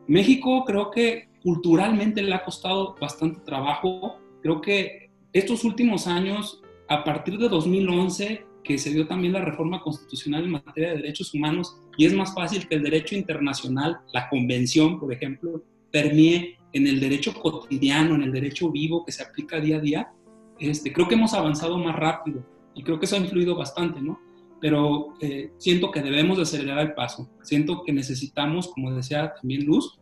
[0.07, 4.17] México creo que culturalmente le ha costado bastante trabajo.
[4.41, 9.81] Creo que estos últimos años, a partir de 2011, que se dio también la reforma
[9.81, 14.29] constitucional en materia de derechos humanos, y es más fácil que el derecho internacional, la
[14.29, 19.59] convención, por ejemplo, permee en el derecho cotidiano, en el derecho vivo que se aplica
[19.59, 20.11] día a día,
[20.59, 22.43] este, creo que hemos avanzado más rápido
[22.73, 24.19] y creo que eso ha influido bastante, ¿no?
[24.63, 27.29] Pero eh, siento que debemos de acelerar el paso.
[27.41, 29.99] Siento que necesitamos, como decía también Luz,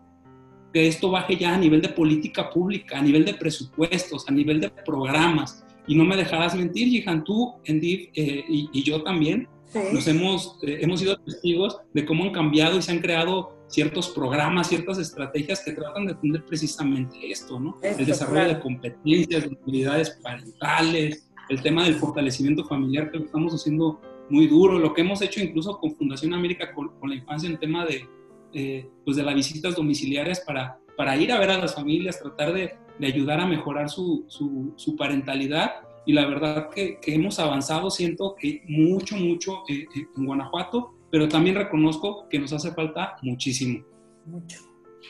[0.71, 4.61] que esto baje ya a nivel de política pública, a nivel de presupuestos, a nivel
[4.61, 5.65] de programas.
[5.87, 9.47] Y no me dejarás mentir, Jihan, tú, Endif eh, y, yo también,
[9.91, 14.09] nos hemos, eh, hemos sido testigos de cómo han cambiado y se han creado ciertos
[14.09, 17.79] programas, ciertas estrategias que tratan de atender precisamente esto, ¿no?
[17.81, 23.99] el desarrollo de competencias, de habilidades parentales, el tema del fortalecimiento familiar que estamos haciendo
[24.31, 27.85] muy duro, lo que hemos hecho incluso con Fundación América con, la infancia en tema
[27.85, 32.53] de, pues de las visitas domiciliarias para, para ir a ver a las familias, tratar
[32.53, 35.71] de, de ayudar a mejorar su, su, su, parentalidad.
[36.05, 40.93] Y la verdad que, que, hemos avanzado, siento que mucho, mucho eh, eh, en Guanajuato,
[41.09, 43.83] pero también reconozco que nos hace falta muchísimo.
[44.25, 44.59] Mucho.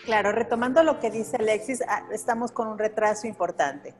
[0.05, 3.93] Claro, retomando lo que dice Alexis, ah, estamos con un retraso importante.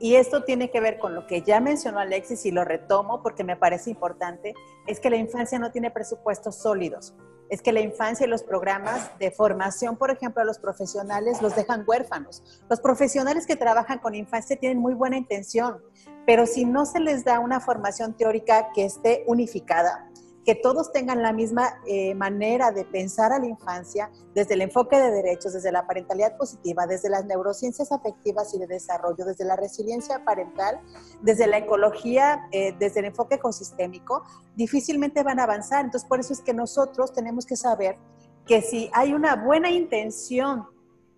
[0.00, 3.42] Y esto tiene que ver con lo que ya mencionó Alexis y lo retomo porque
[3.42, 4.54] me parece importante,
[4.86, 7.14] es que la infancia no tiene presupuestos sólidos.
[7.50, 11.56] Es que la infancia y los programas de formación, por ejemplo, a los profesionales los
[11.56, 12.42] dejan huérfanos.
[12.68, 15.82] Los profesionales que trabajan con infancia tienen muy buena intención,
[16.26, 20.10] pero si no se les da una formación teórica que esté unificada,
[20.48, 24.98] que todos tengan la misma eh, manera de pensar a la infancia desde el enfoque
[24.98, 29.56] de derechos, desde la parentalidad positiva, desde las neurociencias afectivas y de desarrollo, desde la
[29.56, 30.80] resiliencia parental,
[31.20, 34.22] desde la ecología, eh, desde el enfoque ecosistémico,
[34.56, 35.84] difícilmente van a avanzar.
[35.84, 37.98] Entonces, por eso es que nosotros tenemos que saber
[38.46, 40.64] que si hay una buena intención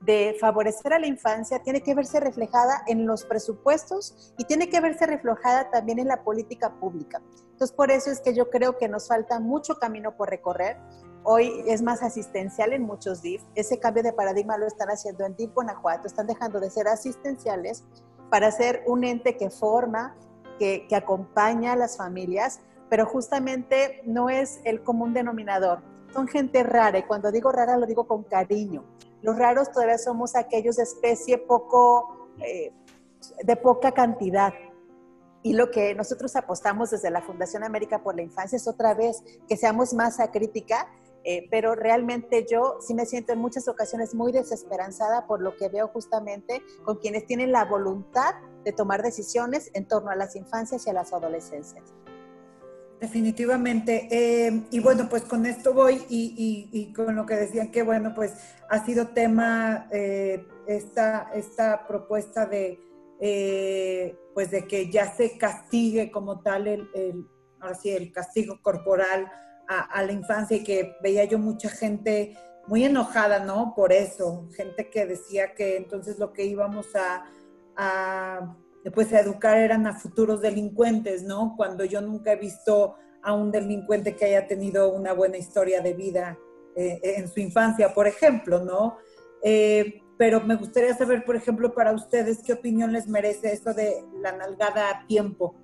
[0.00, 4.80] de favorecer a la infancia tiene que verse reflejada en los presupuestos y tiene que
[4.80, 7.20] verse reflejada también en la política pública.
[7.52, 10.78] Entonces, por eso es que yo creo que nos falta mucho camino por recorrer.
[11.22, 13.42] Hoy es más asistencial en muchos DIF.
[13.54, 16.06] Ese cambio de paradigma lo están haciendo en DIF Guanajuato.
[16.06, 17.84] Están dejando de ser asistenciales
[18.30, 20.16] para ser un ente que forma,
[20.58, 25.82] que, que acompaña a las familias, pero justamente no es el común denominador.
[26.14, 28.84] Son gente rara y cuando digo rara lo digo con cariño
[29.22, 32.72] los raros todavía somos aquellos de especie poco, eh,
[33.42, 34.52] de poca cantidad.
[35.42, 39.22] Y lo que nosotros apostamos desde la Fundación América por la Infancia es otra vez
[39.48, 40.88] que seamos masa crítica,
[41.24, 45.68] eh, pero realmente yo sí me siento en muchas ocasiones muy desesperanzada por lo que
[45.68, 50.86] veo justamente con quienes tienen la voluntad de tomar decisiones en torno a las infancias
[50.86, 51.84] y a las adolescencias.
[53.00, 54.08] Definitivamente.
[54.10, 58.34] Eh, y bueno, pues con esto voy y, con lo que decían que, bueno, pues
[58.68, 62.78] ha sido tema eh, esta, esta propuesta de,
[63.18, 67.26] eh, pues de que ya se castigue como tal el, el
[67.84, 69.30] el castigo corporal
[69.68, 72.36] a, la infancia y que veía yo mucha gente
[72.66, 73.74] muy enojada, ¿no?
[73.76, 76.86] Por eso, gente que decía que entonces lo que íbamos
[77.76, 81.54] a después a educar eran a futuros delincuentes, ¿no?
[81.56, 85.92] Cuando yo nunca he visto a un delincuente que haya tenido una buena historia de
[85.92, 86.38] vida
[86.76, 88.98] eh, en su infancia, por ejemplo, ¿no?
[89.42, 94.04] Eh, pero me gustaría saber, por ejemplo, para ustedes, ¿qué opinión les merece eso de
[94.20, 95.54] la nalgada a tiempo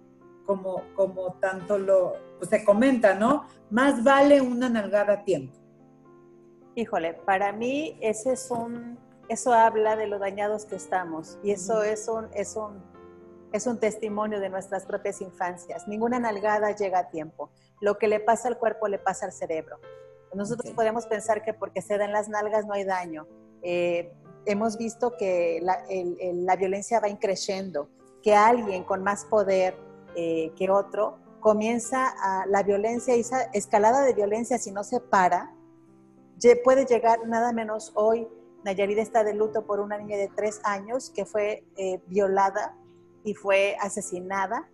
[0.46, 3.46] como, como tanto lo pues, se comenta, ¿no?
[3.70, 5.54] Más vale una nalgada a tiempo.
[6.74, 8.98] Híjole, para mí ese es un,
[9.28, 12.82] eso habla de lo dañados que estamos y eso es un, es un,
[13.56, 15.88] es un testimonio de nuestras propias infancias.
[15.88, 17.50] Ninguna nalgada llega a tiempo.
[17.80, 19.78] Lo que le pasa al cuerpo le pasa al cerebro.
[20.34, 23.26] Nosotros podemos pensar que porque se dan las nalgas no hay daño.
[23.62, 24.12] Eh,
[24.44, 27.88] hemos visto que la, la, violencia va increciendo,
[28.22, 29.76] que alguien con más poder
[30.14, 35.52] eh, que otro comienza a la violencia, esa escalada de violencia si no se para,
[36.64, 38.28] puede llegar nada menos hoy.
[38.64, 42.76] Nayarida está de luto por una niña de tres años que fue eh, violada
[43.26, 44.70] y fue asesinada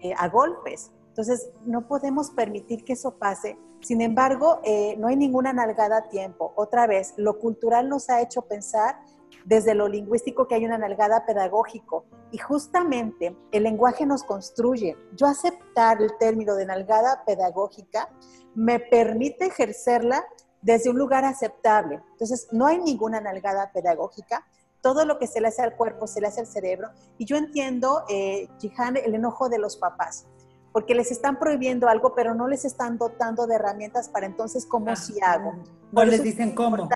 [0.00, 0.90] eh, a golpes.
[1.08, 3.58] Entonces, no podemos permitir que eso pase.
[3.80, 6.52] Sin embargo, eh, no hay ninguna nalgada a tiempo.
[6.56, 9.00] Otra vez, lo cultural nos ha hecho pensar
[9.44, 12.06] desde lo lingüístico que hay una nalgada pedagógico.
[12.30, 14.96] Y justamente el lenguaje nos construye.
[15.14, 18.08] Yo aceptar el término de nalgada pedagógica
[18.54, 20.24] me permite ejercerla
[20.62, 22.00] desde un lugar aceptable.
[22.12, 24.46] Entonces, no hay ninguna nalgada pedagógica.
[24.82, 26.88] Todo lo que se le hace al cuerpo se le hace al cerebro.
[27.18, 30.26] Y yo entiendo, eh, Jihan, el enojo de los papás,
[30.72, 34.94] porque les están prohibiendo algo, pero no les están dotando de herramientas para entonces, ¿cómo
[34.96, 35.54] si hago?
[35.92, 36.88] No les dicen cómo.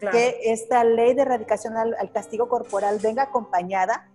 [0.00, 4.10] Que esta ley de erradicación al, castigo corporal venga acompañada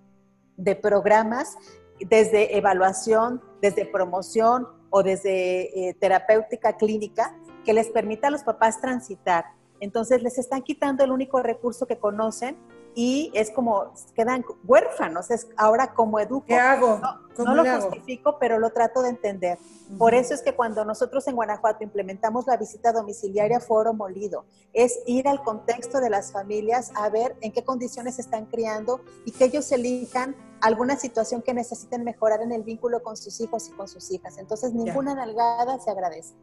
[0.57, 1.57] de programas
[1.99, 7.35] desde evaluación, desde promoción o desde eh, terapéutica clínica
[7.65, 9.45] que les permita a los papás transitar.
[9.79, 12.57] Entonces les están quitando el único recurso que conocen
[12.99, 15.31] y es como quedan huérfanos.
[15.31, 16.47] Es ahora como educo.
[16.47, 16.99] ¿Qué hago?
[17.37, 19.57] No, lo justifico, pero lo trato de entender.
[19.97, 24.99] Por eso es que cuando nosotros en Guanajuato implementamos la visita domiciliaria Foro Molido, es
[25.07, 29.45] ir al contexto de las familias a ver en qué condiciones están criando y que
[29.45, 33.87] ellos elijan alguna situación que necesiten mejorar en el vínculo con sus hijos y con
[33.87, 34.37] sus hijas.
[34.37, 36.35] Entonces, ninguna nalgada se agradece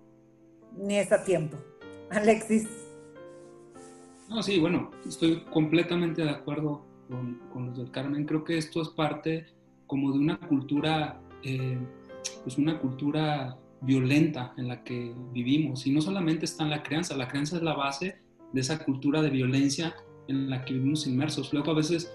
[0.77, 1.57] ni está tiempo.
[2.11, 2.69] Alexis.
[4.29, 6.85] No, sí, bueno, estoy completamente de acuerdo
[7.53, 8.27] con, los del Carmen.
[8.27, 9.47] Creo que esto es parte
[9.87, 11.79] como de una cultura, eh,
[12.43, 15.87] pues una cultura violenta en la que vivimos.
[15.87, 18.19] Y no solamente está en la crianza, la crianza es la base
[18.53, 19.95] de esa cultura de violencia
[20.29, 21.53] en la que vivimos inmersos.
[21.53, 22.13] Luego a veces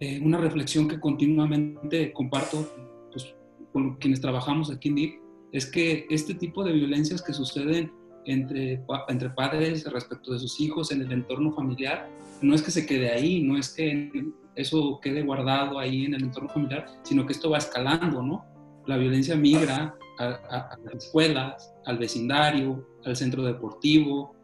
[0.00, 2.70] eh, una reflexión que continuamente comparto
[3.10, 3.34] pues,
[3.72, 5.14] con quienes trabajamos aquí en DIP
[5.52, 7.92] es que este tipo de violencias que suceden
[8.26, 12.08] entre, entre padres respecto de sus hijos en el entorno familiar,
[12.42, 14.10] no es que se quede ahí, no es que
[14.54, 18.44] eso quede guardado ahí en el entorno familiar, sino que esto va escalando, ¿no?
[18.86, 24.34] La violencia migra a, las escuelas, al vecindario, al centro deportivo,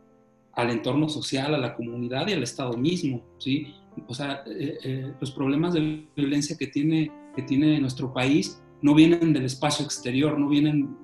[0.53, 3.75] al entorno social, a la comunidad y al Estado mismo, ¿sí?
[4.07, 8.95] O sea, eh, eh, los problemas de violencia que tiene, que tiene nuestro país no
[8.95, 10.97] vienen del espacio exterior, no vienen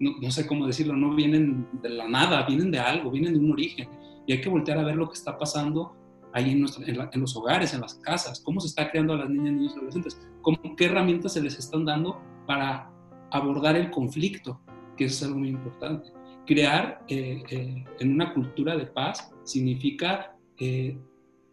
[0.00, 3.52] no, sé cómo decirlo, no vienen de la nada, vienen de algo, vienen de un
[3.52, 3.88] origen.
[4.26, 5.94] Y hay que voltear a ver lo que está pasando
[6.32, 6.64] ahí en,
[7.12, 10.20] en, los hogares, en las casas, cómo se está creando a las niñas, niños adolescentes,
[10.42, 12.90] cómo, qué herramientas se les están dando para
[13.30, 14.60] abordar el conflicto,
[14.96, 16.12] que es algo muy importante.
[16.46, 20.96] Crear eh, eh, en una cultura de paz significa eh,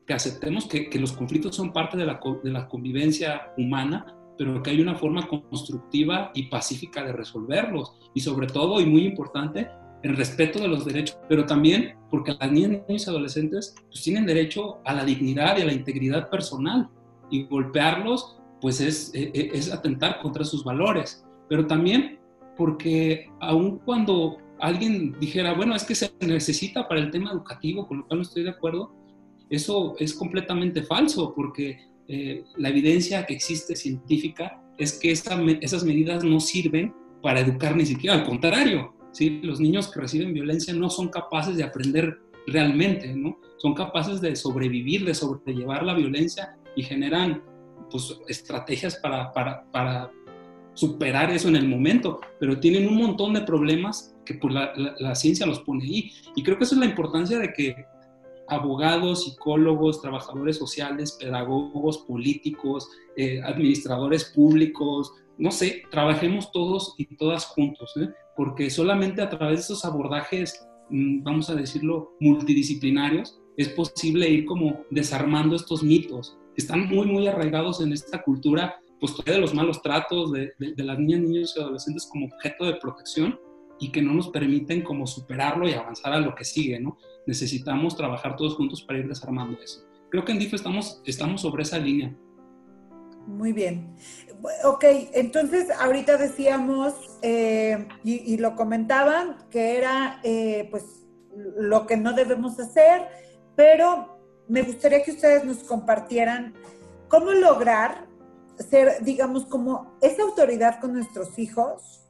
[0.06, 4.62] que aceptemos que, que, los conflictos son parte de la, de la convivencia humana, pero
[4.62, 7.94] que hay una forma constructiva y pacífica de resolverlos.
[8.14, 9.70] Y sobre todo, y muy importante,
[10.04, 14.26] el respeto de los derechos, pero también porque las niñas, niños y adolescentes pues, tienen
[14.26, 16.90] derecho a la dignidad y a la integridad personal.
[17.30, 21.26] Y golpearlos, pues es, e, e, es, atentar contra sus valores.
[21.50, 22.20] Pero también
[22.56, 28.00] porque aun cuando alguien dijera, bueno, es que se necesita para el tema educativo, con
[28.00, 28.92] lo cual no estoy de acuerdo,
[29.50, 36.24] eso es completamente falso, porque eh, la evidencia que existe científica es que esas medidas
[36.24, 39.42] no sirven para educar ni siquiera, al contrario, ¿sí?
[39.44, 43.14] los niños que reciben violencia no son capaces de aprender realmente,
[43.58, 47.44] son capaces de sobrevivir, de sobrellevar la violencia y generan
[47.90, 50.12] pues, estrategias para, para, para
[50.74, 55.16] superar eso en el momento, pero tienen un montón de problemas que pues, la, la,
[55.16, 56.12] ciencia los pone ahí.
[56.36, 57.76] Y creo que esa es la importancia de que
[58.48, 67.46] abogados, psicólogos, trabajadores sociales, pedagogos, políticos, eh, administradores públicos, no sé, trabajemos todos y todas
[67.46, 68.10] juntos, ¿eh?
[68.36, 74.46] porque solamente a través de esos abordajes, mm, vamos a decirlo, multidisciplinarios, es posible ir
[74.46, 76.38] como desarmando estos mitos.
[76.56, 80.98] Están muy, muy arraigados en esta cultura, pues de los malos tratos de, de las
[80.98, 83.40] niñas, niños y adolescentes como objeto de protección
[83.80, 86.98] y que no nos permiten como superarlo y avanzar a lo que sigue, ¿no?
[87.28, 89.86] necesitamos trabajar todos juntos para ir desarmando eso.
[90.10, 92.16] Creo que en DIF estamos, estamos sobre esa línea.
[93.28, 93.94] Muy bien.
[94.64, 101.06] Ok, entonces ahorita decíamos eh, y, lo comentaban que era eh, pues
[101.58, 103.06] lo que no debemos hacer,
[103.58, 104.18] pero
[104.48, 106.54] me gustaría que ustedes nos compartieran
[107.10, 108.08] cómo lograr
[108.58, 112.07] ser, digamos, como esa autoridad con nuestros hijos,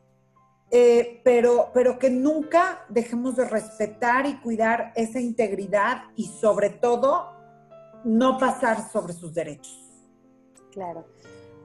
[0.70, 7.32] eh, pero, pero que nunca dejemos de respetar y cuidar esa integridad y sobre todo
[8.04, 9.84] no pasar sobre sus derechos.
[10.72, 11.06] Claro.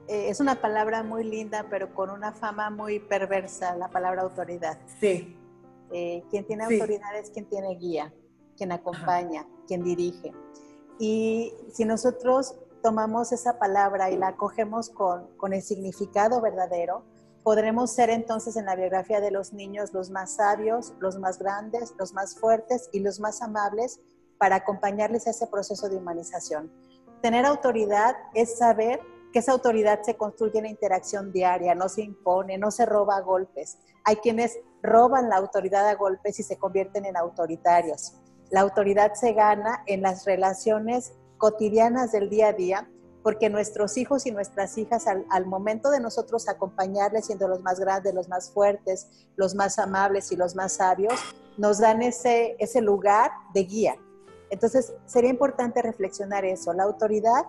[0.07, 4.79] Eh, es una palabra muy linda, pero con una fama muy perversa, la palabra autoridad.
[4.99, 5.37] Sí.
[5.91, 8.13] Eh, quien tiene autoridad es quien tiene guía,
[8.57, 10.33] quien acompaña, quien dirige.
[10.97, 17.03] Y si nosotros tomamos esa palabra y la acogemos con, con el significado verdadero,
[17.43, 21.93] podremos ser entonces en la biografía de los niños los más sabios, los más grandes,
[21.99, 23.99] los más fuertes y los más amables
[24.37, 26.71] para acompañarles a ese proceso de humanización.
[27.21, 28.99] Tener autoridad es saber
[29.31, 33.17] que esa autoridad se construye en la interacción diaria, no se impone, no se roba
[33.17, 33.77] a golpes.
[34.03, 38.13] Hay quienes roban la autoridad a golpes y se convierten en autoritarios.
[38.51, 42.89] La autoridad se gana en las relaciones cotidianas del día a día,
[43.23, 48.13] porque nuestros hijos y nuestras hijas al, momento de nosotros acompañarles siendo los más grandes,
[48.13, 49.07] los más fuertes,
[49.37, 51.19] los más amables y los más sabios,
[51.57, 53.95] nos dan ese, ese lugar de guía.
[54.49, 56.73] Entonces, sería importante reflexionar eso.
[56.73, 57.45] La autoridad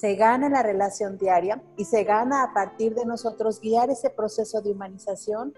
[0.00, 4.08] se gana en la relación diaria y se gana a partir de nosotros guiar ese
[4.08, 5.54] proceso de humanización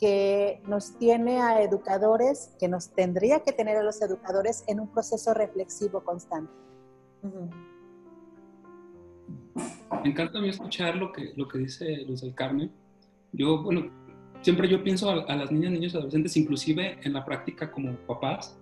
[0.00, 4.88] que nos tiene a educadores, que nos tendría que tener a los educadores en un
[4.88, 6.52] proceso reflexivo constante.
[10.02, 12.70] Me encanta a mí escuchar lo que, lo que dice Luz del Carmen.
[13.32, 13.90] Yo, bueno,
[14.42, 17.92] siempre yo pienso a, a las niñas, niños y adolescentes, inclusive en la práctica como
[18.06, 18.58] papás,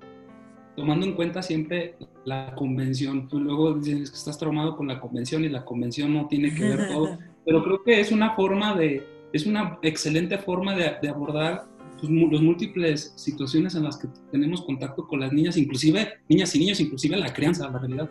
[0.76, 3.28] tomando en cuenta siempre la convención.
[3.28, 6.64] Tú luego dices que estás traumado con la convención y la convención no tiene que
[6.64, 11.08] ver todo, pero creo que es una forma de, es una excelente forma de, de
[11.08, 11.66] abordar
[12.00, 16.58] pues, las múltiples situaciones en las que tenemos contacto con las niñas, inclusive niñas y
[16.58, 18.10] niños, inclusive la crianza, la realidad.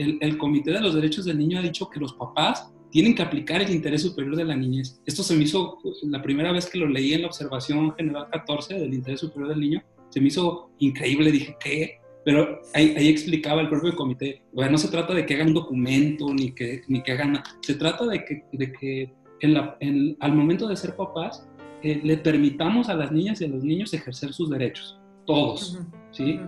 [0.00, 3.22] El, el Comité de los Derechos del Niño ha dicho que los papás tienen que
[3.22, 5.00] aplicar el interés superior de la niñez.
[5.06, 8.74] Esto se me hizo la primera vez que lo leí en la observación general 14
[8.74, 12.00] del interés superior del niño se me hizo increíble, dije, ¿qué?
[12.24, 16.34] Pero ahí, explicaba el propio comité, bueno, no se trata de que hagan un documento
[16.34, 20.16] ni que, ni que hagan nada, se trata de que, de que en la, en,
[20.20, 21.48] al momento de ser papás
[21.82, 25.78] eh, le permitamos a las niñas y a los niños ejercer sus derechos, todos,
[26.10, 26.38] ¿sí?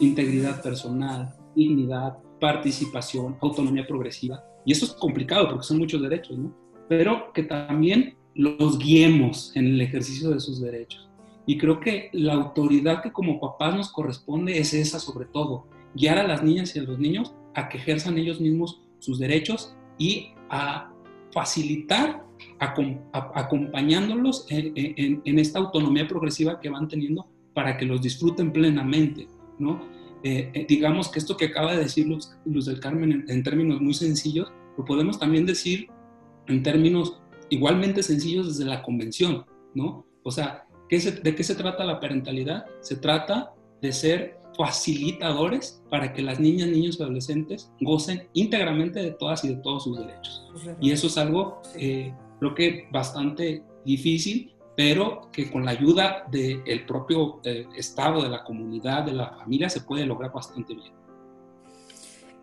[0.00, 4.44] Integridad personal, dignidad, participación, autonomía progresiva.
[4.66, 6.52] Y eso es complicado porque son muchos derechos, ¿no?
[6.88, 11.08] Pero que también los guiemos en el ejercicio de sus derechos.
[11.46, 16.18] Y creo que la autoridad que como papás nos corresponde es esa sobre todo, guiar
[16.18, 20.32] a las niñas y a los niños a que ejerzan ellos mismos sus derechos y
[20.50, 20.90] a
[21.32, 22.24] facilitar
[22.58, 29.28] acompañándolos en, esta autonomía progresiva que van teniendo para que los disfruten plenamente,
[29.60, 29.80] ¿no?
[30.24, 33.80] Eh, eh, digamos que esto que acaba de decir Luz, del Carmen en, en, términos
[33.80, 35.88] muy sencillos, lo podemos también decir
[36.46, 37.20] en términos
[37.50, 39.44] igualmente sencillos desde la convención,
[39.74, 40.06] ¿no?
[40.22, 42.66] O sea, ¿De qué se trata la parentalidad?
[42.82, 49.12] Se trata de ser facilitadores para que las niñas, niños y adolescentes gocen íntegramente de
[49.12, 50.44] todas y de todos sus derechos.
[50.82, 56.86] Y eso es algo, eh, creo que bastante difícil, pero que con la ayuda del
[56.86, 60.92] propio eh, Estado, de la comunidad, de la familia, se puede lograr bastante bien.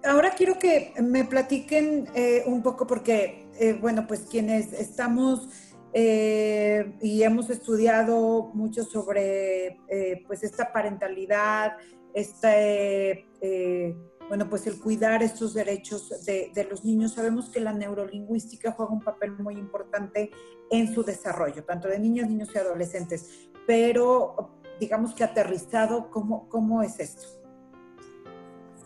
[0.03, 3.47] Ahora quiero que me platiquen eh, un poco porque,
[3.81, 5.49] bueno, pues quienes estamos
[5.93, 11.73] eh, y hemos estudiado mucho sobre eh, pues esta parentalidad,
[12.13, 13.95] este, eh,
[14.29, 17.13] bueno, pues el cuidar estos derechos de, de, los niños.
[17.13, 20.31] Sabemos que la neurolingüística juega un papel muy importante
[20.71, 26.81] en su desarrollo, tanto de niños, niños y adolescentes, pero digamos que aterrizado, ¿cómo, cómo
[26.83, 27.23] es esto?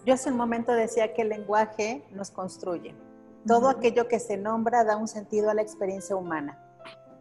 [0.05, 2.95] Yo hace un momento decía que el lenguaje nos construye.
[3.45, 6.63] Todo aquello que se nombra da un sentido a la experiencia humana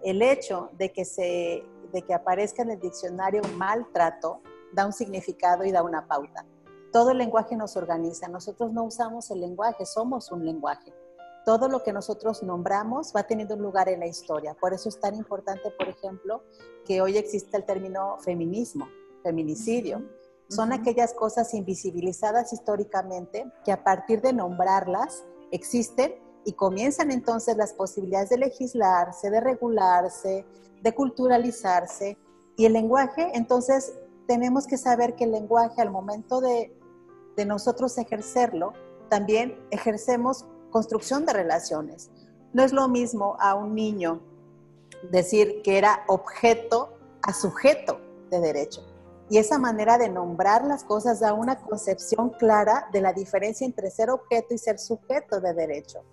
[0.03, 4.43] el hecho de que, se, de que aparezca en el diccionario maltrato
[4.73, 6.45] da un significado y da una pauta.
[6.93, 8.29] Todo el lenguaje nos organiza.
[8.29, 10.93] Nosotros no usamos el lenguaje, somos un lenguaje.
[11.47, 14.55] Todo lo que nosotros nombramos va teniendo un lugar en la historia.
[14.61, 16.43] Por eso es tan importante, por ejemplo,
[16.85, 18.89] que hoy existe el término feminismo,
[19.23, 20.03] feminicidio.
[20.49, 26.15] Son aquellas cosas invisibilizadas históricamente que a partir de nombrarlas existen
[26.45, 30.45] y comienzan entonces las posibilidades de legislarse, de regularse,
[30.83, 32.19] de culturalizarse.
[32.57, 33.95] Y el lenguaje, entonces
[34.27, 36.77] tenemos que saber que el lenguaje al momento de,
[37.37, 38.73] de nosotros ejercerlo,
[39.09, 42.11] también ejercemos construcción de relaciones.
[42.53, 44.21] No es lo mismo a un niño
[45.11, 48.83] decir que era objeto a sujeto de derecho.
[49.31, 53.91] Y esa manera de nombrar las cosas da una concepción clara de la diferencia entre
[53.91, 56.05] ser objeto y ser sujeto de derecho.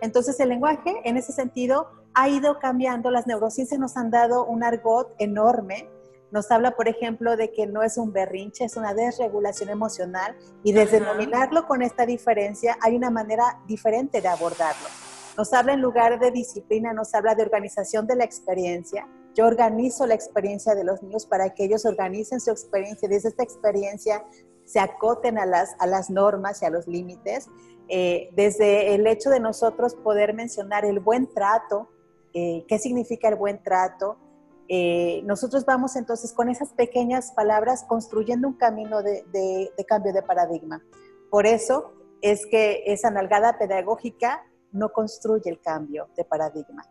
[0.00, 3.10] Entonces el lenguaje, en ese sentido, ha ido cambiando.
[3.10, 5.88] Las neurociencias nos han dado un argot enorme.
[6.30, 10.36] Nos habla, por ejemplo, de que no es un berrinche, es una desregulación emocional.
[10.62, 14.88] Y desde denominarlo con esta diferencia, hay una manera diferente de abordarlo.
[15.36, 19.08] Nos habla en lugar de disciplina, nos habla de organización de la experiencia.
[19.34, 23.08] Yo organizo la experiencia de los niños para que ellos organicen su experiencia.
[23.08, 24.24] Desde esta experiencia
[24.64, 27.48] se acoten a las, a las normas y a los límites.
[27.88, 31.88] Eh, desde el hecho de nosotros poder mencionar el buen trato,
[32.34, 34.18] eh, qué significa el buen trato,
[34.68, 40.22] eh, nosotros vamos entonces con esas pequeñas palabras construyendo un camino de, de, cambio de
[40.22, 40.82] paradigma.
[41.30, 46.84] Por eso es que esa nalgada pedagógica no construye el cambio de paradigma,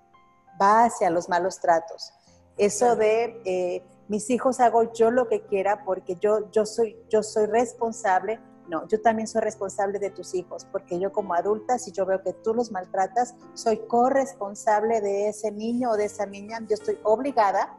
[0.60, 2.12] va hacia los malos tratos.
[2.58, 7.46] Eso de mis hijos hago yo lo que quiera porque yo, yo, soy, yo soy
[7.46, 12.05] responsable no, yo también soy responsable de tus hijos, porque yo como adulta, si yo
[12.05, 16.76] veo que tú los maltratas, soy corresponsable de ese niño o de esa niña, yo
[16.76, 17.78] estoy obligada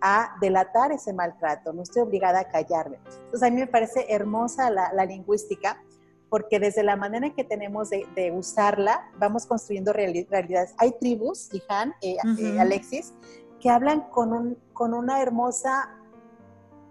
[0.00, 2.98] a delatar ese maltrato, no estoy obligada a callarme.
[3.24, 5.82] Entonces a mí me parece hermosa la, lingüística,
[6.30, 10.74] porque desde la manera en que tenemos de, usarla, vamos construyendo realidades.
[10.78, 13.12] Hay tribus, Ihan, eh, eh, Alexis,
[13.60, 15.96] que hablan con, un, con una hermosa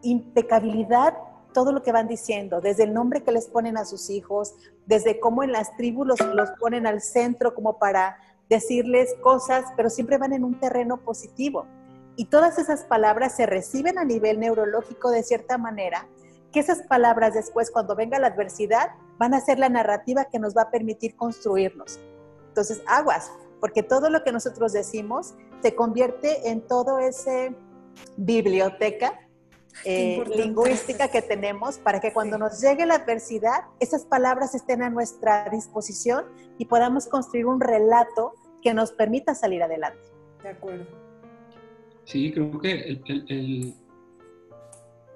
[0.02, 1.18] impecabilidad
[1.54, 5.20] todo lo que van diciendo, desde el nombre que les ponen a sus hijos, desde
[5.20, 8.18] cómo en las tribus los, ponen al centro como para
[8.50, 11.66] decirles cosas, pero siempre van en un terreno positivo.
[12.16, 16.08] Y todas esas palabras se reciben a nivel neurológico de cierta manera,
[16.52, 20.56] que esas palabras después, cuando venga la adversidad, van a ser la narrativa que nos
[20.56, 22.00] va a permitir construirnos.
[22.48, 27.56] Entonces, aguas, porque todo lo que nosotros decimos se convierte en todo ese
[28.18, 29.20] biblioteca
[29.86, 34.90] eh, lingüística que tenemos para que cuando nos llegue la adversidad, esas palabras estén a
[34.90, 36.26] nuestra disposición
[36.58, 40.00] y podamos construir un relato que nos permita salir adelante.
[40.44, 40.86] De acuerdo.
[42.04, 43.00] Sí, creo que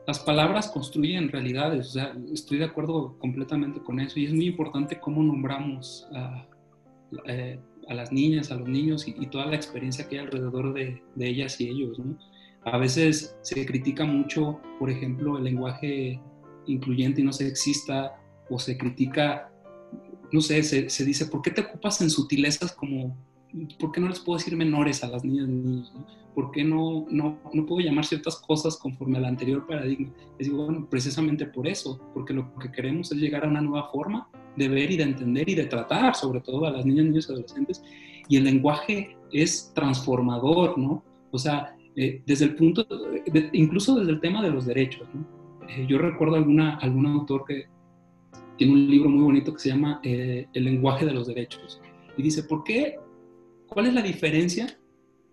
[0.05, 4.47] las palabras construyen realidades, o sea, estoy de acuerdo completamente con eso y es muy
[4.47, 6.45] importante cómo nombramos a,
[7.25, 7.59] eh,
[7.89, 11.59] las niñas, a los niños y, toda la experiencia que hay alrededor de, de ellas
[11.59, 12.17] y ellos, ¿no?
[12.65, 16.19] A veces se critica mucho, por ejemplo, el lenguaje
[16.65, 18.15] incluyente y no sexista,
[18.49, 19.51] o se critica,
[20.31, 23.17] no sé, se, dice, ¿por qué te ocupas en sutilezas como,
[23.79, 25.93] ¿por qué no les puedo decir menores a las niñas y niños?
[26.33, 30.11] ¿Por qué no, no, no puedo llamar ciertas cosas conforme al anterior paradigma?
[30.39, 33.91] Les digo, bueno, precisamente por eso, porque lo que queremos es llegar a una nueva
[33.91, 37.27] forma de ver y de entender y de tratar, sobre todo a las niñas, niños
[37.29, 37.83] y adolescentes.
[38.29, 41.03] Y el lenguaje es transformador, ¿no?
[41.31, 42.87] O sea, eh, desde el punto,
[43.51, 45.07] incluso desde el tema de los derechos.
[45.69, 47.67] Eh, yo recuerdo alguna, algún autor que
[48.57, 51.81] tiene un libro muy bonito que se llama eh, El lenguaje de los derechos.
[52.17, 52.97] Y dice, ¿por qué?
[53.67, 54.77] ¿Cuál es la diferencia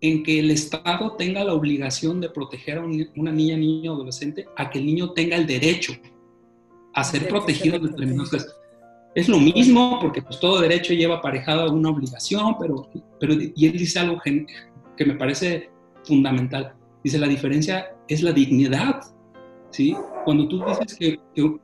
[0.03, 2.85] en que el Estado tenga la obligación de proteger a
[3.17, 5.93] una niña, niño, adolescente, a que el niño tenga el derecho
[6.95, 8.55] a ser protegido de determinados casos?
[9.15, 12.89] Es lo mismo, porque pues, todo derecho lleva aparejado una obligación, pero,
[13.19, 15.70] pero y él dice algo que me parece
[16.05, 16.74] fundamental.
[17.03, 19.01] Dice, la diferencia es la dignidad,
[19.70, 19.96] ¿sí?
[20.24, 21.18] Cuando tú dices que,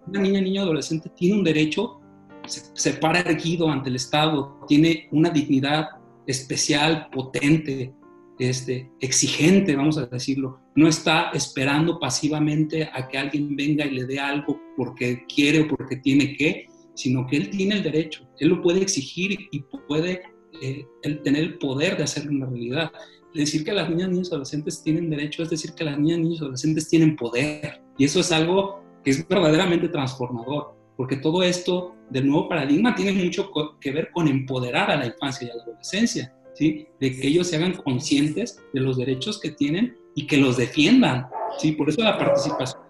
[0.06, 2.00] una niña, niño, adolescente tiene un derecho,
[2.46, 5.88] se, para erguido ante el Estado, tiene una dignidad
[6.26, 7.92] especial, potente,
[8.38, 10.60] este, exigente, vamos a decirlo.
[10.74, 15.68] No está esperando pasivamente a que alguien venga y le dé algo porque quiere o
[15.68, 20.22] porque tiene que, sino que él tiene el derecho, él lo puede exigir y puede
[20.62, 20.86] eh,
[21.22, 22.90] tener el poder de hacerlo una realidad
[23.36, 26.88] decir que las niñas, niños, adolescentes tienen derecho es decir que las niñas, niños, adolescentes
[26.88, 27.80] tienen poder.
[27.98, 33.12] Y eso es algo que es verdaderamente transformador, porque todo esto del nuevo paradigma tiene
[33.12, 36.86] mucho que ver con empoderar a la infancia y a la adolescencia, ¿sí?
[37.00, 41.28] De que ellos se hagan conscientes de los derechos que tienen y que los defiendan,
[41.58, 41.72] ¿sí?
[41.72, 42.82] Por eso la participación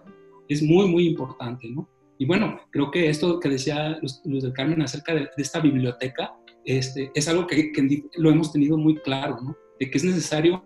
[0.47, 1.87] es muy, muy importante, ¿no?
[2.17, 6.33] Y bueno, creo que esto que decía Luz, del Carmen acerca de, esta biblioteca,
[6.65, 9.55] este, es algo que, que, lo hemos tenido muy claro, ¿no?
[9.79, 10.63] De que es necesario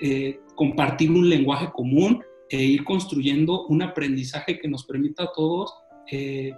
[0.00, 5.72] eh, compartir un lenguaje común e ir construyendo un aprendizaje que nos permita a todos,
[6.10, 6.52] eh,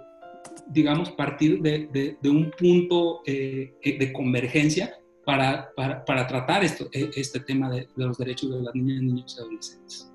[0.67, 4.95] digamos, partir de, un punto eh, de convergencia
[5.25, 10.11] para, para, tratar esto, este tema de, los derechos de las niñas, niños y adolescentes.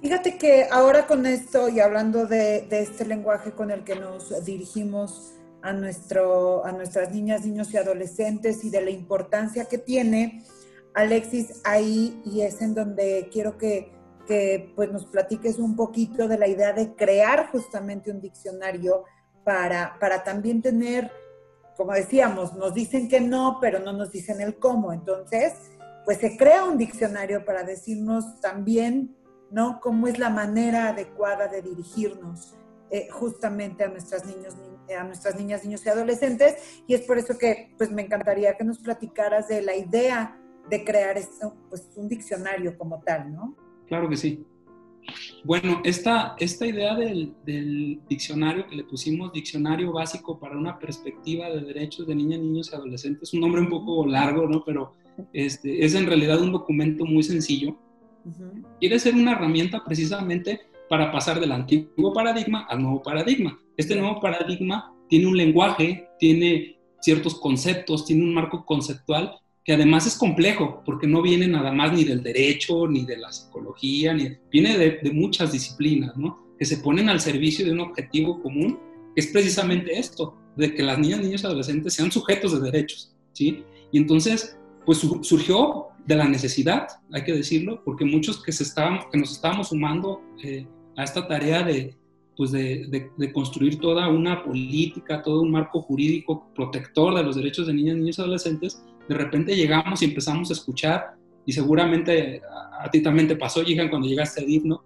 [0.00, 5.34] Fíjate que ahora con esto y hablando de, este lenguaje con el que nos dirigimos
[5.62, 10.42] a, nuestro, a nuestras niñas, niños y adolescentes y de la importancia que tiene,
[10.94, 13.92] Alexis, ahí y es en donde quiero que,
[14.74, 19.04] pues, nos platiques un poquito de la idea de crear justamente un diccionario
[19.44, 21.10] para, para también tener,
[21.76, 24.92] como decíamos, nos dicen que no, pero no nos dicen el cómo.
[24.92, 25.54] Entonces,
[26.04, 29.16] pues se crea un diccionario para decirnos también,
[29.50, 29.80] ¿no?
[29.80, 32.54] Cómo es la manera adecuada de dirigirnos
[32.90, 34.54] eh, justamente a nuestras niños,
[34.98, 36.56] a nuestras niñas, niños y adolescentes.
[36.86, 40.38] Y es por eso que, pues, me encantaría que nos platicaras de la idea
[40.68, 43.56] de crear esto, pues, un diccionario como tal, ¿no?
[43.86, 44.44] Claro que sí.
[45.44, 51.48] Bueno, esta, esta idea del, del, diccionario que le pusimos, diccionario básico para una perspectiva
[51.50, 54.64] de derechos de niñas, niños y adolescentes, es un nombre un poco largo, ¿no?
[54.64, 54.94] Pero
[55.32, 57.76] este, es en realidad un documento muy sencillo.
[58.78, 63.58] Quiere ser una herramienta precisamente para pasar del antiguo paradigma al nuevo paradigma.
[63.76, 70.06] Este nuevo paradigma tiene un lenguaje, tiene ciertos conceptos, tiene un marco conceptual que además
[70.06, 74.36] es complejo, porque no viene nada más ni del derecho, ni de la psicología, ni,
[74.50, 76.54] viene de, muchas disciplinas, ¿no?
[76.58, 78.78] que se ponen al servicio de un objetivo común,
[79.14, 83.14] que es precisamente esto, de que las niñas, niños y adolescentes sean sujetos de derechos,
[83.32, 83.64] ¿sí?
[83.90, 89.00] Y entonces, pues surgió de la necesidad, hay que decirlo, porque muchos que, se estaban,
[89.10, 91.96] que nos estábamos sumando eh, a esta tarea de,
[92.36, 97.74] pues de, construir toda una política, todo un marco jurídico protector de los derechos de
[97.74, 102.40] niñas, niños y adolescentes, de repente llegamos y empezamos a escuchar, y seguramente
[102.80, 104.84] a, ti también te pasó, Jihan, cuando llegaste a DIF, ¿no?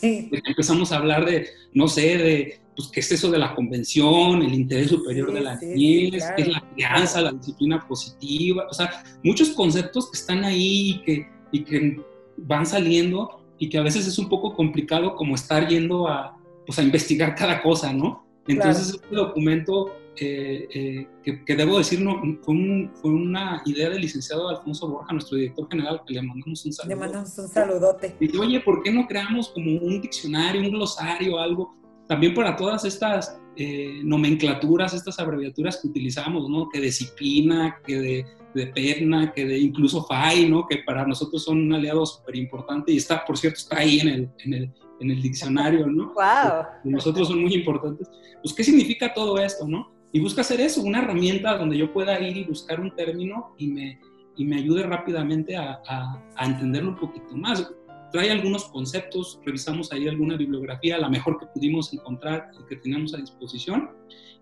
[0.00, 0.30] Sí.
[0.44, 4.54] Empezamos a hablar de, no sé, de, pues, qué es eso de la convención, el
[4.54, 9.50] interés superior de la niñez, qué es la crianza, la disciplina positiva, o sea, muchos
[9.50, 12.00] conceptos que están ahí y que, y que
[12.36, 16.78] van saliendo y que a veces es un poco complicado como estar yendo a, pues,
[16.78, 18.24] a investigar cada cosa, ¿no?
[18.46, 25.12] Entonces, este documento eh, que, debo decir, no, fue, una idea del licenciado Alfonso Borja,
[25.12, 26.94] nuestro director general, que le mandamos un saludo.
[26.94, 28.16] Le mandamos un saludote.
[28.20, 31.74] Y oye, ¿por qué no creamos como un diccionario, un glosario, algo?
[32.06, 36.68] También para todas estas eh, nomenclaturas, estas abreviaturas que utilizamos, ¿no?
[36.68, 40.66] Que de disciplina, que de, de perna, que de incluso FAI, ¿no?
[40.66, 44.08] Que para nosotros son un aliado súper importante y está, por cierto, está ahí en
[44.08, 46.12] el, en el, en el diccionario, ¿no?
[46.14, 46.64] ¡Wow!
[46.84, 48.10] Nosotros son muy importantes.
[48.42, 49.99] Pues, ¿qué significa todo esto, no?
[50.12, 53.68] Y busca hacer eso, una herramienta donde yo pueda ir y buscar un término y
[53.68, 54.00] me,
[54.36, 57.70] y me ayude rápidamente a, a, entenderlo un poquito más.
[58.12, 63.14] Trae algunos conceptos, revisamos ahí alguna bibliografía, la mejor que pudimos encontrar y que tenemos
[63.14, 63.90] a disposición,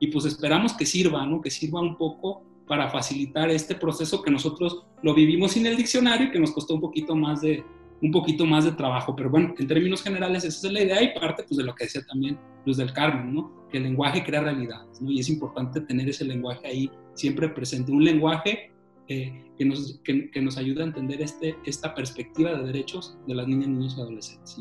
[0.00, 1.42] y pues esperamos que sirva, ¿no?
[1.42, 6.28] Que sirva un poco para facilitar este proceso que nosotros lo vivimos sin el diccionario
[6.28, 7.64] y que nos costó un poquito más de,
[8.02, 9.14] un poquito más de trabajo.
[9.16, 11.84] Pero bueno, en términos generales esa es la idea y parte pues, de lo que
[11.84, 13.68] decía también Luz del Carmen, ¿no?
[13.70, 15.10] Que el lenguaje crea realidades, ¿no?
[15.10, 18.70] Y es importante tener ese lenguaje ahí siempre presente, un lenguaje
[19.08, 23.48] eh, que, nos, que, nos ayude a entender este, esta perspectiva de derechos de las
[23.48, 24.58] niñas, niños y adolescentes.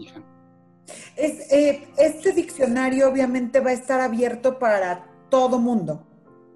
[1.15, 6.07] Es, eh, este diccionario obviamente va a estar abierto para todo mundo.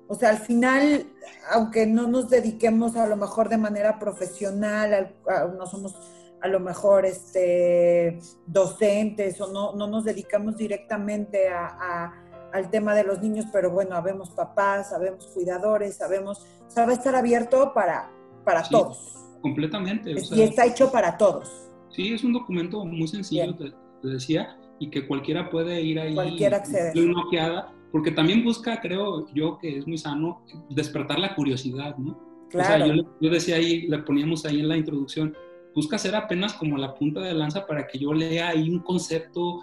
[0.08, 1.06] O sea, al final,
[1.52, 5.16] aunque no nos dediquemos a lo mejor de manera profesional,
[5.58, 5.96] no somos
[6.42, 12.14] a lo mejor este, docentes o no, no nos dedicamos directamente a,
[12.52, 16.92] al tema de los niños, pero bueno, sabemos papás, sabemos cuidadores, sabemos, o sea, va
[16.92, 18.12] a estar abierto para,
[18.44, 19.18] para todos.
[19.42, 20.12] Completamente.
[20.12, 21.70] y está hecho para todos.
[21.90, 23.74] Sí, es un documento muy sencillo, te,
[24.08, 26.14] decía, y que cualquiera puede ir ahí.
[26.14, 26.98] Cualquiera acceder.
[26.98, 32.20] Una ojeada, porque también busca, creo yo, que es muy sano, despertar la curiosidad, ¿no?
[32.50, 32.86] Claro.
[32.86, 35.36] O sea, yo, yo decía ahí, le poníamos ahí en la introducción,
[35.74, 39.62] busca ser apenas como la punta de lanza para que yo lea ahí un concepto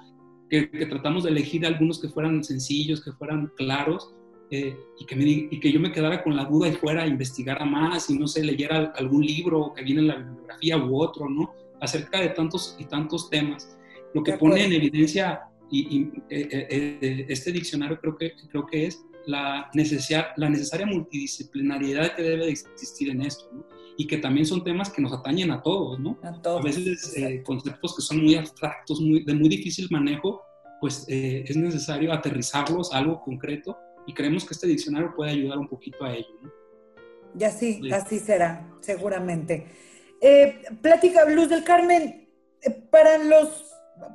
[0.48, 4.14] que, tratamos de elegir algunos que fueran sencillos, que fueran claros,
[4.50, 7.06] eh, y, que me, y que yo me quedara con la duda y fuera a
[7.06, 11.28] investigar más y no sé, leyera algún libro que viene en la bibliografía u otro,
[11.28, 11.52] ¿no?
[11.80, 13.76] Acerca de tantos y tantos temas.
[14.14, 19.04] Lo que pone en evidencia y, eh, eh, este diccionario creo que, creo que es
[19.26, 23.77] la, necesidad, la necesaria multidisciplinariedad que debe existir en esto, ¿no?
[23.98, 26.18] Y que también son temas que nos atañen a todos, ¿no?
[26.22, 26.60] A todos.
[26.60, 30.40] A veces eh, conceptos que son muy abstractos, muy, de muy difícil manejo,
[30.80, 33.76] pues eh, es necesario aterrizarlos a algo concreto
[34.06, 36.50] y creemos que este diccionario puede ayudar un poquito a ello, ¿no?
[37.38, 39.66] Y así, así será, seguramente.
[40.20, 42.28] Eh, plática Blues del Carmen,
[42.62, 43.66] eh, para los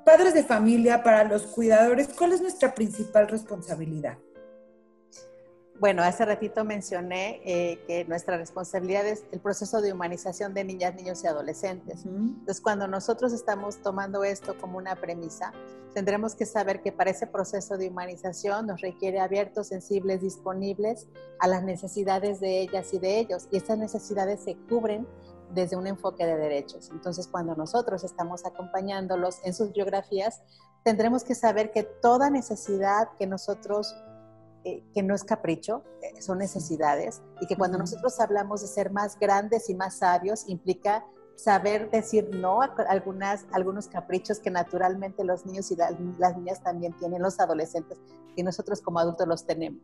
[0.05, 4.17] padres de familia, para los cuidadores, ¿cuál es nuestra principal responsabilidad?
[5.79, 10.93] Bueno, hace ratito mencioné eh, que nuestra responsabilidad es el proceso de humanización de niñas,
[10.95, 12.05] niños y adolescentes.
[12.05, 15.51] Entonces, cuando nosotros estamos tomando esto como una premisa,
[15.93, 21.07] tendremos que saber que para ese proceso de humanización nos requiere abiertos, sensibles, disponibles
[21.39, 23.47] a las necesidades de ellas y de ellos.
[23.51, 25.07] Y estas necesidades se cubren
[25.53, 26.91] desde un enfoque de derechos.
[26.91, 30.43] Entonces, cuando nosotros estamos acompañándolos en sus biografías,
[30.83, 33.95] tendremos que saber que toda necesidad que nosotros
[34.65, 38.91] eh, que no es capricho, eh, son necesidades, y que cuando nosotros hablamos de ser
[38.91, 41.05] más grandes y más sabios, implica
[41.35, 46.93] saber decir no a algunas, algunos caprichos que naturalmente los niños y las, niñas también
[46.93, 47.97] tienen, los adolescentes,
[48.37, 49.81] y nosotros como adultos los tenemos.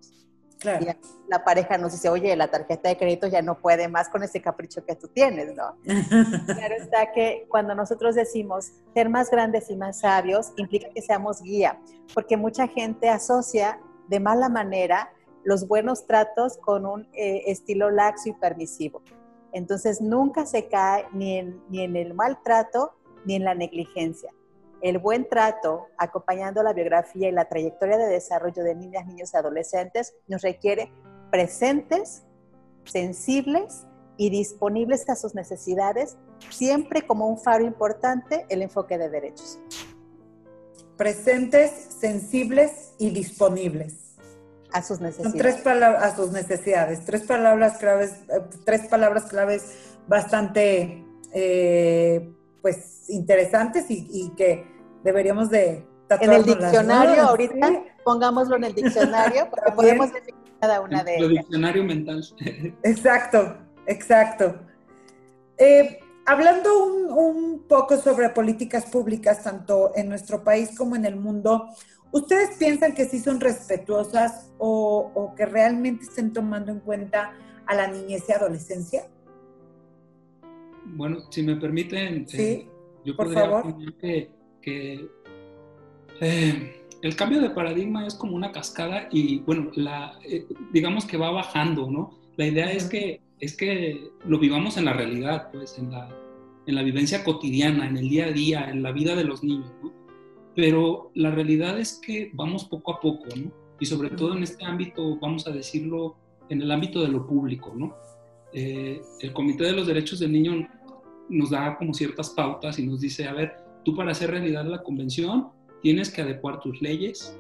[0.60, 0.86] Claro.
[0.86, 4.24] Y la pareja nos dice, oye, la tarjeta de crédito ya no puede más con
[4.24, 5.76] ese capricho que tú tienes, ¿no?
[6.46, 11.42] claro está que cuando nosotros decimos ser más grandes y más sabios, implica que seamos
[11.42, 11.80] guía,
[12.14, 13.80] porque mucha gente asocia
[14.10, 15.12] de mala manera
[15.44, 19.02] los buenos tratos con un eh, estilo laxo y permisivo.
[19.52, 22.94] Entonces nunca se cae ni en, ni en el maltrato
[23.26, 24.32] ni en la negligencia.
[24.82, 29.38] El buen trato, acompañando la biografía y la trayectoria de desarrollo de niñas, niños y
[29.38, 30.92] adolescentes, nos requiere
[31.32, 32.24] presentes,
[32.86, 33.86] sensibles
[34.18, 36.18] y disponibles a sus necesidades,
[36.50, 39.60] siempre como un faro importante el enfoque de derechos
[41.00, 44.18] presentes, sensibles y disponibles.
[44.74, 45.32] A sus necesidades.
[45.32, 47.06] Son tres palabras, a sus necesidades.
[47.06, 52.30] Tres palabras claves, eh, tres palabras claves bastante, eh,
[52.62, 54.68] pues, interesantes y, que
[55.04, 61.02] deberíamos de En el diccionario, ahorita, pongámoslo en el diccionario, porque podemos definir cada una
[61.04, 61.30] de ellas.
[61.30, 62.26] El diccionario mental.
[62.84, 64.60] Exacto, exacto.
[65.58, 66.00] Eh,
[66.30, 71.70] hablando un, poco sobre políticas públicas, tanto en nuestro país como en el mundo,
[72.12, 77.34] ¿ustedes piensan que sí son respetuosas o, que realmente estén tomando en cuenta
[77.66, 79.08] a la niñez y adolescencia?
[80.86, 82.70] Bueno, si me permiten, sí, eh,
[83.06, 83.76] yo por favor.
[84.00, 85.10] que,
[86.22, 91.18] eh, el cambio de paradigma es como una cascada y bueno, la, eh, digamos que
[91.18, 92.19] va bajando, ¿no?
[92.40, 96.10] La idea es que es que lo vivamos en la realidad, pues, en la,
[96.68, 99.70] en la vivencia cotidiana, en el día a día, en la vida de los niños.
[100.56, 103.26] Pero la realidad es que vamos poco a poco.
[103.78, 106.16] Y sobre todo en este ámbito, vamos a decirlo,
[106.48, 107.94] en el ámbito de lo público, ¿no?
[108.54, 110.66] Eh, el Comité de los Derechos del Niño
[111.28, 114.82] nos da como ciertas pautas y nos dice, a ver, tú para hacer realidad la
[114.82, 115.50] convención
[115.82, 117.38] tienes que adecuar tus leyes,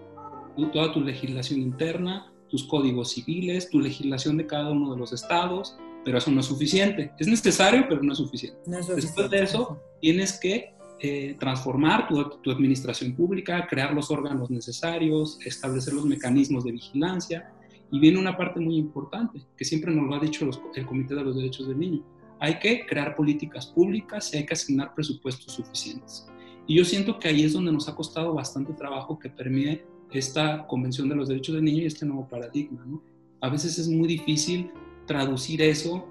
[0.73, 5.77] toda tu legislación interna, tus códigos civiles, tu legislación de cada uno de los estados,
[6.03, 7.11] pero eso no es suficiente.
[7.19, 8.59] Es necesario, pero no es suficiente.
[8.95, 15.39] Después de eso, tienes que eh, transformar tu, tu, administración pública, crear los órganos necesarios,
[15.45, 17.51] establecer los mecanismos de vigilancia.
[17.91, 21.23] Y viene una parte muy importante, que siempre nos lo ha dicho el Comité de
[21.23, 22.03] los Derechos del Niño.
[22.39, 26.27] Hay que crear políticas públicas y hay que asignar presupuestos suficientes.
[26.67, 30.65] Y yo siento que ahí es donde nos ha costado bastante trabajo que permee esta
[30.67, 32.83] Convención de los Derechos del Niño y este nuevo paradigma.
[32.85, 33.01] ¿no?
[33.41, 34.71] A veces es muy difícil
[35.05, 36.07] traducir eso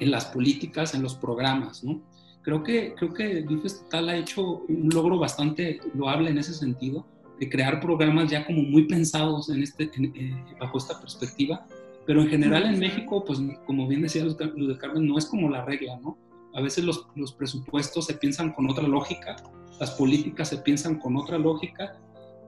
[0.00, 2.00] en las políticas, en los programas, ¿no?
[2.42, 7.06] Creo que, creo que DIF Estatal ha hecho un logro bastante loable en ese sentido,
[7.38, 11.66] de crear programas ya como muy pensados en este, eh, bajo esta perspectiva,
[12.04, 15.48] pero en general en México, pues como bien decía Luz de Carmen, no es como
[15.48, 16.18] la regla, ¿no?
[16.54, 19.36] A veces los, los presupuestos se piensan con otra lógica,
[19.78, 21.96] las políticas se piensan con otra lógica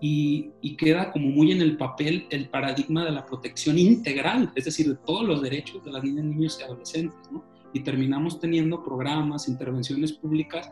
[0.00, 4.88] y, queda como muy en el papel el paradigma de la protección integral, es decir,
[4.88, 7.44] de todos los derechos de las niñas, niños y adolescentes, ¿no?
[7.72, 10.70] Y terminamos teniendo programas, intervenciones públicas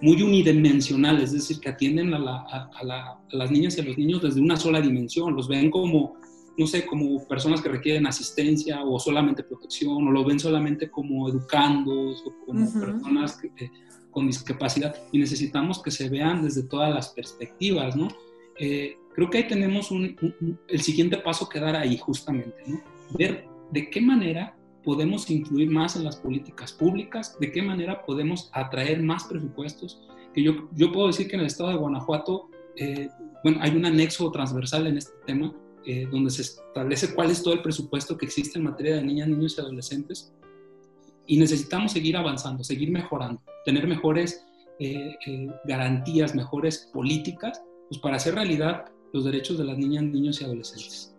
[0.00, 4.40] muy unidimensionales, es decir, que atienden a, a, las niñas y a los niños desde
[4.40, 6.16] una sola dimensión, los ven como,
[6.58, 11.28] no sé, como personas que requieren asistencia o solamente protección, o lo ven solamente como
[11.28, 13.38] educandos o como personas
[14.10, 18.08] con discapacidad, y necesitamos que se vean desde todas las perspectivas, ¿no?
[18.58, 22.80] Eh, creo que ahí tenemos el siguiente paso que dar ahí justamente, ¿no?
[23.16, 28.50] Ver de qué manera podemos influir más en las políticas públicas, de qué manera podemos
[28.52, 30.02] atraer más presupuestos.
[30.34, 33.08] Que yo, yo puedo decir que en el estado de Guanajuato, eh,
[33.42, 35.54] bueno, hay un anexo transversal en este tema,
[35.86, 39.28] eh, donde se establece cuál es todo el presupuesto que existe en materia de niñas,
[39.28, 40.32] niños y adolescentes.
[41.26, 44.44] Y necesitamos seguir avanzando, seguir mejorando, tener mejores
[45.64, 51.14] garantías, mejores políticas pues para hacer realidad los derechos de las niñas, niños y adolescentes.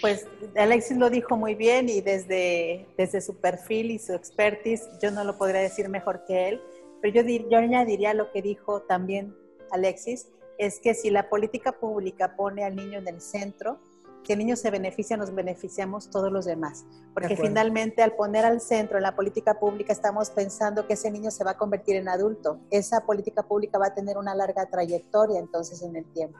[0.00, 0.26] Pues
[0.56, 5.24] Alexis lo dijo muy bien y desde, desde su perfil y su expertise yo no
[5.24, 6.60] lo podría decir mejor que él,
[7.00, 9.34] pero yo, yo añadiría lo que dijo también
[9.70, 10.28] Alexis,
[10.58, 13.78] es que si la política pública pone al niño en el centro,
[14.24, 16.84] si el niño se beneficia, nos beneficiamos todos los demás.
[17.12, 21.30] Porque finalmente al poner al centro en la política pública estamos pensando que ese niño
[21.30, 22.58] se va a convertir en adulto.
[22.70, 26.38] Esa política pública va a tener una larga trayectoria entonces en el tiempo.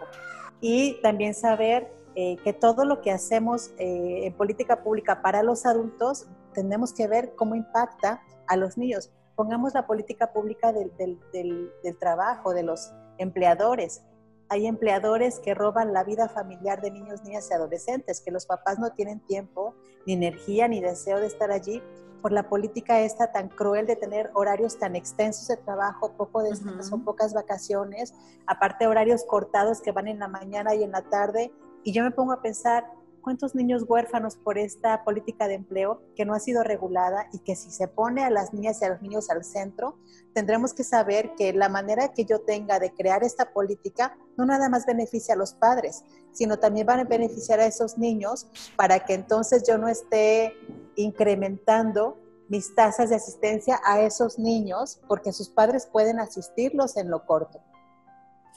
[0.60, 5.66] Y también saber eh, que todo lo que hacemos eh, en política pública para los
[5.66, 9.10] adultos tenemos que ver cómo impacta a los niños.
[9.36, 11.18] Pongamos la política pública del, del,
[11.82, 14.02] del trabajo, de los empleadores
[14.54, 18.78] hay empleadores que roban la vida familiar de niños, niñas y adolescentes, que los papás
[18.78, 19.74] no tienen tiempo,
[20.06, 21.82] ni energía, ni deseo de estar allí
[22.22, 26.98] por la política esta tan cruel de tener horarios tan extensos de trabajo, poco descanso,
[27.04, 28.14] pocas vacaciones,
[28.46, 31.52] aparte horarios cortados que van en la mañana y en la tarde.
[31.82, 32.86] Y yo me pongo a pensar,
[33.24, 37.56] cuántos niños huérfanos por esta política de empleo que no ha sido regulada y que
[37.56, 39.98] si se pone a las niñas y a los niños al centro,
[40.34, 44.68] tendremos que saber que la manera que yo tenga de crear esta política no nada
[44.68, 48.46] más beneficia a los padres, sino también van a beneficiar a esos niños
[48.76, 50.54] para que entonces yo no esté
[50.96, 52.18] incrementando
[52.48, 57.60] mis tasas de asistencia a esos niños porque sus padres pueden asistirlos en lo corto.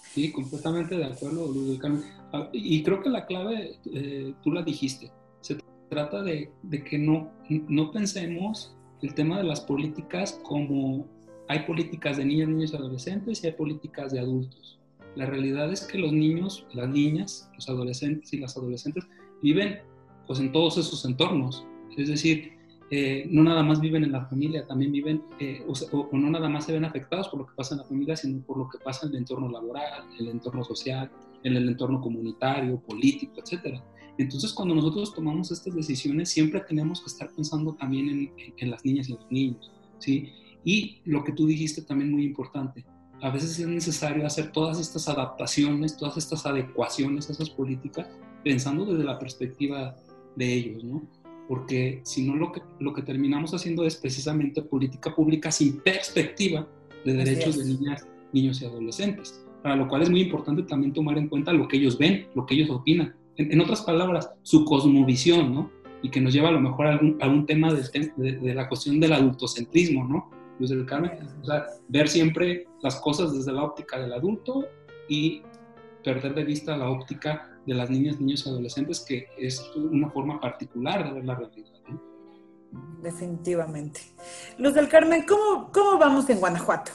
[0.01, 2.03] Sí, completamente de acuerdo, Luz Carmen.
[2.33, 5.57] Ah, y creo que la clave, eh, tú la dijiste, se
[5.89, 11.05] trata de, de, que no, no pensemos el tema de las políticas como
[11.47, 14.79] hay políticas de niñas, niños y adolescentes y hay políticas de adultos.
[15.15, 19.07] La realidad es que los niños, las niñas, los adolescentes y las adolescentes
[19.41, 19.79] viven
[20.25, 21.65] pues en todos esos entornos.
[21.97, 22.56] Es decir,
[22.89, 26.65] eh, no nada más viven en la familia, también viven, eh, o, no nada más
[26.65, 29.05] se ven afectados por lo que pasa en la familia, sino por lo que pasa
[29.05, 31.11] en el entorno laboral, en el entorno social,
[31.43, 33.81] en el entorno comunitario, político, etc.
[34.17, 39.09] Entonces, cuando nosotros tomamos estas decisiones, siempre tenemos que estar pensando también en, las niñas
[39.09, 40.31] y los niños, ¿sí?
[40.63, 42.85] Y lo que tú dijiste también muy importante,
[43.21, 48.07] a veces es necesario hacer todas estas adaptaciones, todas estas adecuaciones a esas políticas,
[48.43, 49.95] pensando desde la perspectiva
[50.35, 51.01] de ellos, ¿no?
[51.47, 56.67] Porque si no lo que, lo que terminamos haciendo es precisamente política pública sin perspectiva
[57.05, 61.17] de derechos de niñas, niños y adolescentes, para lo cual es muy importante también tomar
[61.17, 63.15] en cuenta lo que ellos ven, lo que ellos opinan.
[63.37, 65.71] En, otras palabras, su cosmovisión, ¿no?
[66.01, 68.99] Y que nos lleva a lo mejor a algún, algún tema de, de, la cuestión
[68.99, 70.31] del adultocentrismo, ¿no?
[70.57, 74.65] Luis del Carmen, o sea, ver siempre las cosas desde la óptica del adulto
[75.07, 75.43] y
[76.03, 80.39] perder de vista la óptica de las niñas, niños y adolescentes, que es una forma
[80.39, 81.69] particular de ver la realidad.
[83.01, 84.01] Definitivamente.
[84.57, 86.91] Luz del Carmen, ¿cómo, ¿cómo vamos en Guanajuato?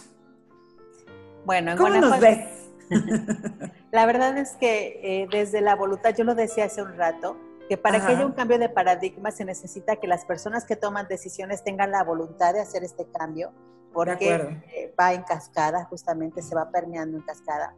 [1.45, 2.63] Bueno, en ¿Cómo Guanajuato, nos ves?
[3.93, 7.37] la verdad es que eh, desde la voluntad, yo lo decía hace un rato,
[7.69, 11.07] que para que haya un cambio de paradigma se necesita que las personas que toman
[11.07, 13.53] decisiones tengan la voluntad de hacer este cambio,
[13.93, 14.35] porque
[14.75, 17.75] eh, va en cascada, justamente se va permeando en cascada.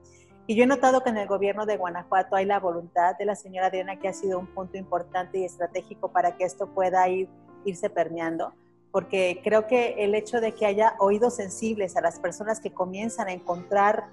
[0.46, 3.34] Y yo he notado que en el gobierno de Guanajuato hay la voluntad de la
[3.34, 7.30] señora Adriana, que ha sido un punto importante y estratégico para que esto pueda ir,
[7.64, 8.52] irse permeando,
[8.92, 13.28] porque creo que el hecho de que haya oídos sensibles a las personas que comienzan
[13.28, 14.08] a encontrar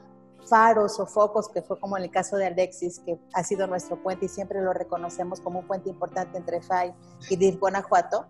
[0.47, 4.01] faros o focos, que fue como en el caso de Alexis, que ha sido nuestro
[4.01, 6.93] puente y siempre lo reconocemos como un puente importante entre FAI
[7.29, 8.25] y DIF Guanajuato,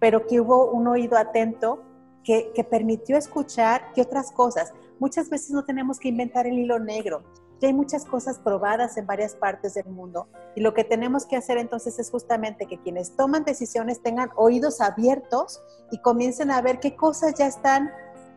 [0.00, 1.84] pero que hubo un oído atento
[2.24, 6.78] que, que permitió escuchar que otras cosas, muchas veces no tenemos que inventar el hilo
[6.78, 7.22] negro,
[7.60, 11.36] ya hay muchas cosas probadas en varias partes del mundo y lo que tenemos que
[11.36, 16.80] hacer entonces es justamente que quienes toman decisiones tengan oídos abiertos y comiencen a ver
[16.80, 17.90] qué cosas ya están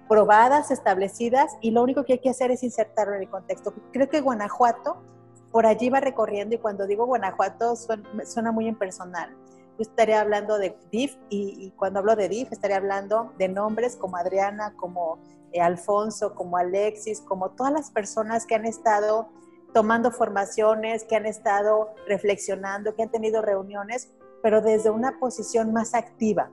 [0.07, 3.73] probadas, establecidas y lo único que hay que hacer es insertarlo en el contexto.
[3.91, 4.97] Creo que Guanajuato
[5.51, 9.31] por allí va recorriendo y cuando digo Guanajuato suena, muy impersonal.
[9.77, 13.95] Yo estaría hablando de DIF y, y, cuando hablo de DIF estaría hablando de nombres
[13.95, 15.19] como Adriana, como
[15.59, 19.29] Alfonso, como Alexis, como todas las personas que han estado
[19.73, 24.09] tomando formaciones, que han estado reflexionando, que han tenido reuniones,
[24.41, 26.51] pero desde una posición más activa.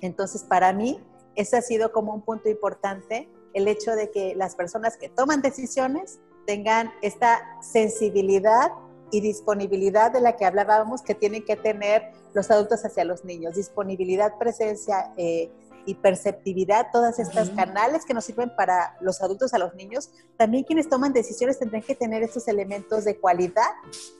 [0.00, 1.00] Entonces, para mí,
[1.34, 5.42] ese ha sido como un punto importante, el hecho de que las personas que toman
[5.42, 8.72] decisiones tengan esta sensibilidad
[9.10, 13.54] y disponibilidad de la que hablábamos que tienen que tener los adultos hacia los niños,
[13.54, 15.50] disponibilidad, presencia, eh,
[15.86, 20.64] y perceptividad, todas estas canales que nos sirven para los adultos a los niños, también
[20.64, 23.70] quienes toman decisiones tendrán que tener estos elementos de cualidad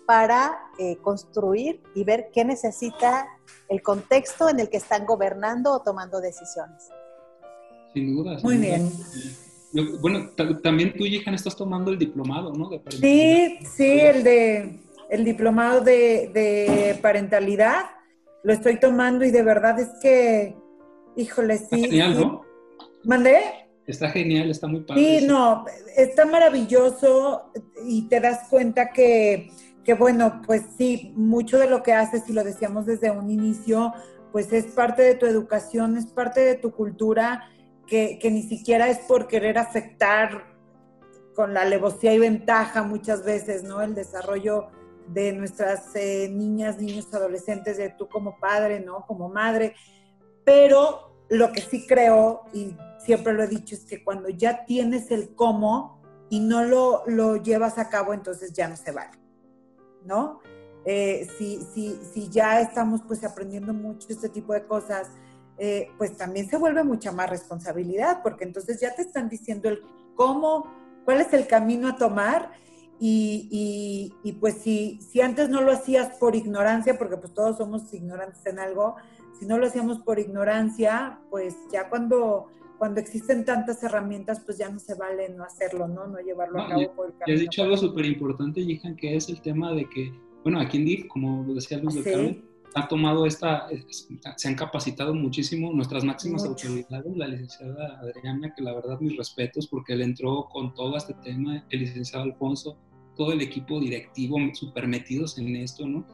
[0.06, 3.28] para eh, construir y ver qué necesita
[3.68, 6.88] el contexto en el que están gobernando o tomando decisiones.
[7.92, 8.38] Sin duda.
[8.42, 8.90] Muy bien.
[10.00, 10.30] Bueno,
[10.62, 12.70] también tú, Yihan, estás tomando el diplomado, ¿no?
[12.90, 17.84] sí, sí, el de el diplomado de, de parentalidad.
[18.42, 20.56] Lo estoy tomando y de verdad es que
[21.16, 21.64] Híjole, sí.
[21.64, 22.42] Está genial, ¿no?
[23.04, 23.40] ¿Mandé?
[23.86, 25.20] Está genial, está muy padre.
[25.20, 25.64] Sí, no,
[25.96, 27.50] está maravilloso
[27.84, 29.50] y te das cuenta que
[29.84, 33.92] que bueno, pues sí, mucho de lo que haces, y lo decíamos desde un inicio,
[34.30, 37.48] pues es parte de tu educación, es parte de tu cultura,
[37.86, 40.46] que, que ni siquiera es por querer afectar
[41.34, 43.82] con la alevosía y ventaja muchas veces, ¿no?
[43.82, 44.68] El desarrollo
[45.08, 49.04] de nuestras eh, niñas, niños, adolescentes, de tú como padre, ¿no?
[49.06, 49.74] Como madre.
[50.44, 55.10] Pero lo que sí creo, y siempre lo he dicho, es que cuando ya tienes
[55.10, 59.18] el cómo y no lo, lo llevas a cabo, entonces ya no se vale,
[60.04, 60.40] ¿no?
[60.84, 65.08] Eh, si, si, si, ya estamos pues aprendiendo mucho este tipo de cosas,
[65.58, 69.80] eh, pues también se vuelve mucha más responsabilidad, porque entonces ya te están diciendo el
[70.16, 70.66] cómo,
[71.04, 72.50] cuál es el camino a tomar
[72.98, 77.92] y, y, pues si, si antes no lo hacías por ignorancia, porque pues todos somos
[77.92, 78.94] ignorantes en algo,
[79.38, 82.46] si no lo hacíamos por ignorancia, pues ya cuando,
[82.78, 86.06] cuando existen tantas herramientas, pues ya no se vale no hacerlo, ¿no?
[86.06, 87.34] No llevarlo a cabo por el camino.
[87.34, 90.12] has dicho algo súper importante, Jihan, que es el tema de que,
[90.42, 93.68] bueno, aquí en DIF, como lo decía Luz del Carmen, ha tomado esta,
[94.36, 99.66] se han capacitado muchísimo nuestras máximas autoridades, la licenciada Adriana, que la verdad mis respetos
[99.66, 102.78] porque él entró con todo este tema, el licenciado Alfonso,
[103.16, 106.06] todo el equipo directivo súper metidos en esto, ¿no?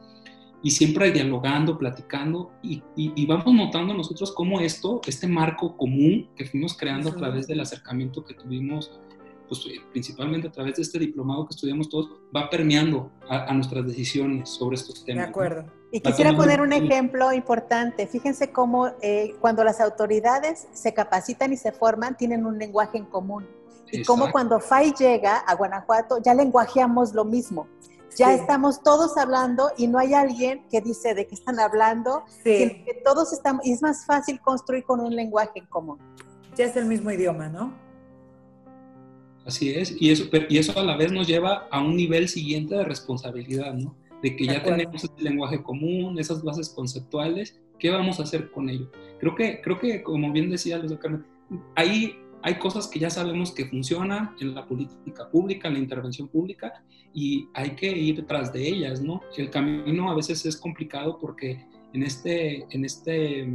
[0.61, 6.45] Y siempre dialogando, platicando, y, y, vamos notando nosotros cómo esto, este marco común que
[6.45, 8.99] fuimos creando a través del acercamiento que tuvimos,
[9.47, 14.49] pues principalmente a través de este diplomado que estudiamos todos, va permeando a, nuestras decisiones
[14.49, 15.25] sobre estos temas.
[15.25, 15.65] De acuerdo.
[15.91, 18.05] Y quisiera poner un ejemplo importante.
[18.05, 23.05] Fíjense cómo eh, cuando las autoridades se capacitan y se forman, tienen un lenguaje en
[23.05, 23.47] común
[23.91, 27.67] y como cuando FAI llega a Guanajuato, ya lenguajeamos lo mismo.
[28.17, 32.83] Ya estamos todos hablando y no hay alguien que dice de qué están hablando, sí.
[32.85, 35.97] que todos estamos, y es más fácil construir con un lenguaje en común.
[36.55, 37.73] Ya es el mismo idioma, ¿no?
[39.45, 42.75] Así es, y eso, y eso a la vez nos lleva a un nivel siguiente
[42.75, 43.95] de responsabilidad, ¿no?
[44.21, 48.69] De que ya tenemos ese lenguaje común, esas bases conceptuales, ¿qué vamos a hacer con
[48.69, 48.91] ello?
[49.19, 51.25] Creo que, creo que como bien decía Luz de Carmen,
[51.75, 56.27] ahí hay cosas que ya sabemos que funcionan en la política pública, en la intervención
[56.27, 56.83] pública,
[57.13, 59.21] y hay que ir detrás de ellas, ¿no?
[59.35, 63.49] El camino a veces es complicado porque en este, en este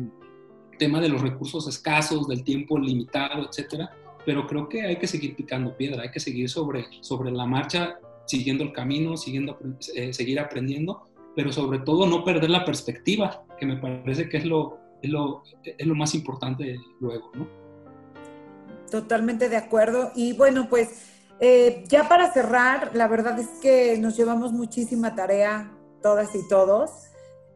[0.79, 3.91] tema de los recursos escasos, del tiempo limitado, etcétera,
[4.27, 7.99] pero creo que hay que seguir picando piedra, hay que seguir sobre, sobre la marcha,
[8.27, 9.59] siguiendo el camino, siguiendo,
[9.95, 14.45] eh, seguir aprendiendo, pero sobre todo no perder la perspectiva, que me parece que es
[14.45, 17.64] lo, es lo, es lo más importante luego, ¿no?
[18.95, 20.13] Totalmente de acuerdo.
[20.15, 20.89] Y bueno, pues
[21.41, 26.93] eh, ya para cerrar, la verdad es que nos llevamos muchísima tarea, todas y todos.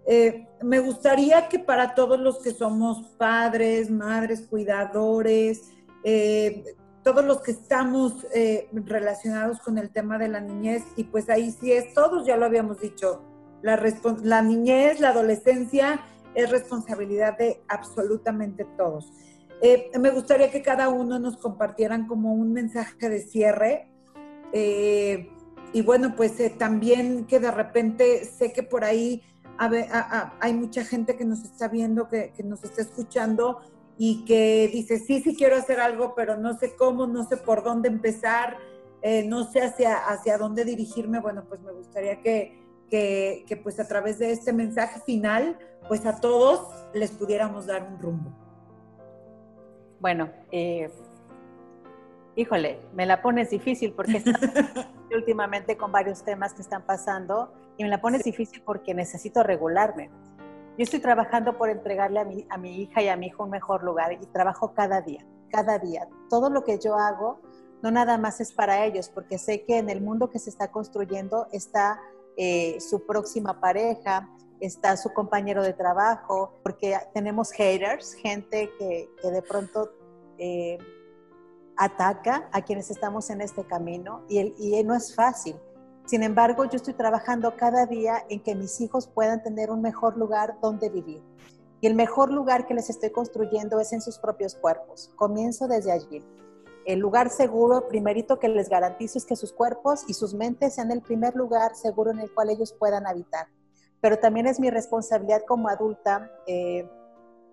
[0.09, 5.62] Eh, me gustaría que para todos los que somos padres, madres, cuidadores,
[6.03, 6.64] eh,
[7.05, 8.26] todos los que estamos
[8.72, 12.47] relacionados con el tema de la niñez, y pues ahí sí es, todos ya lo
[12.47, 13.22] habíamos dicho,
[13.62, 13.80] la,
[14.24, 16.01] la niñez, la adolescencia
[16.34, 19.12] es responsabilidad de absolutamente todos.
[19.61, 23.91] Eh, me gustaría que cada uno nos compartieran como un mensaje de cierre.
[24.53, 25.31] Eh,
[25.73, 29.23] y bueno, pues eh, también que de repente sé que por ahí
[29.59, 33.61] hay mucha gente que nos está viendo, que, nos está escuchando
[33.99, 37.65] y que dice, sí, sí quiero hacer algo, pero no sé cómo, no sé por
[37.65, 38.57] dónde empezar,
[39.27, 41.19] no sé hacia, hacia dónde dirigirme.
[41.19, 46.07] Bueno, pues me gustaría que, que, que pues a través de este mensaje final, pues
[46.07, 48.47] a todos les pudiéramos dar un rumbo.
[50.01, 50.90] Bueno, eh,
[52.36, 54.22] híjole, me la pones difícil porque
[55.14, 60.11] últimamente con varios temas que están pasando y me la pones difícil porque necesito regularme.
[60.76, 63.51] Yo estoy trabajando por entregarle a mi, a mi hija y a mi hijo un
[63.51, 66.07] mejor lugar y trabajo cada día, cada día.
[66.30, 67.40] Todo lo que yo hago
[67.82, 70.70] no nada más es para ellos, porque sé que en el mundo que se está
[70.70, 72.01] construyendo está
[72.36, 74.28] eh, su próxima pareja,
[74.61, 79.91] está su compañero de trabajo, porque tenemos haters, gente que, de pronto
[80.39, 80.79] eh,
[81.77, 85.57] ataca a quienes estamos en este camino y, y no es fácil.
[86.07, 90.17] Sin embargo, yo estoy trabajando cada día en que mis hijos puedan tener un mejor
[90.17, 91.23] lugar donde vivir.
[91.81, 95.11] Y el mejor lugar que les estoy construyendo es en sus propios cuerpos.
[95.17, 96.25] Comienzo desde allí.
[96.87, 100.91] El lugar seguro, primerito que les garantizo es que sus cuerpos y sus mentes sean
[100.91, 103.47] el primer lugar seguro en el cual ellos puedan habitar
[104.01, 106.88] pero también es mi responsabilidad como adulta eh,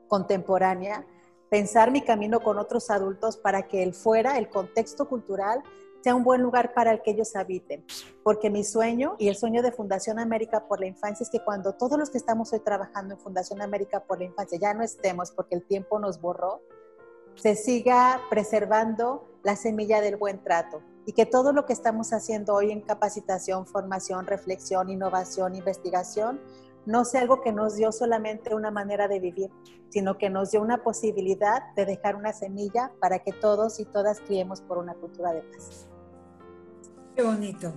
[0.08, 1.06] contemporánea
[1.50, 5.64] pensar mi camino con otros adultos para que el fuera, el contexto cultural,
[6.04, 7.86] sea un buen lugar para el que ellos habiten.
[8.24, 11.74] Porque mi sueño y el sueño de Fundación América por la Infancia es que cuando
[11.74, 15.32] todos los que estamos hoy trabajando en Fundación América por la Infancia ya no estemos
[15.32, 16.62] porque el tiempo nos borró,
[17.36, 22.54] se siga preservando la semilla del buen trato, y que todo lo que estamos haciendo
[22.54, 26.40] hoy en capacitación, formación, reflexión, innovación, investigación,
[26.86, 29.50] no sea algo que nos dio solamente una manera de vivir,
[29.90, 34.20] sino que nos dio una posibilidad de dejar una semilla para que todos y todas
[34.22, 35.88] criemos por una cultura de paz.
[37.16, 37.74] Qué bonito.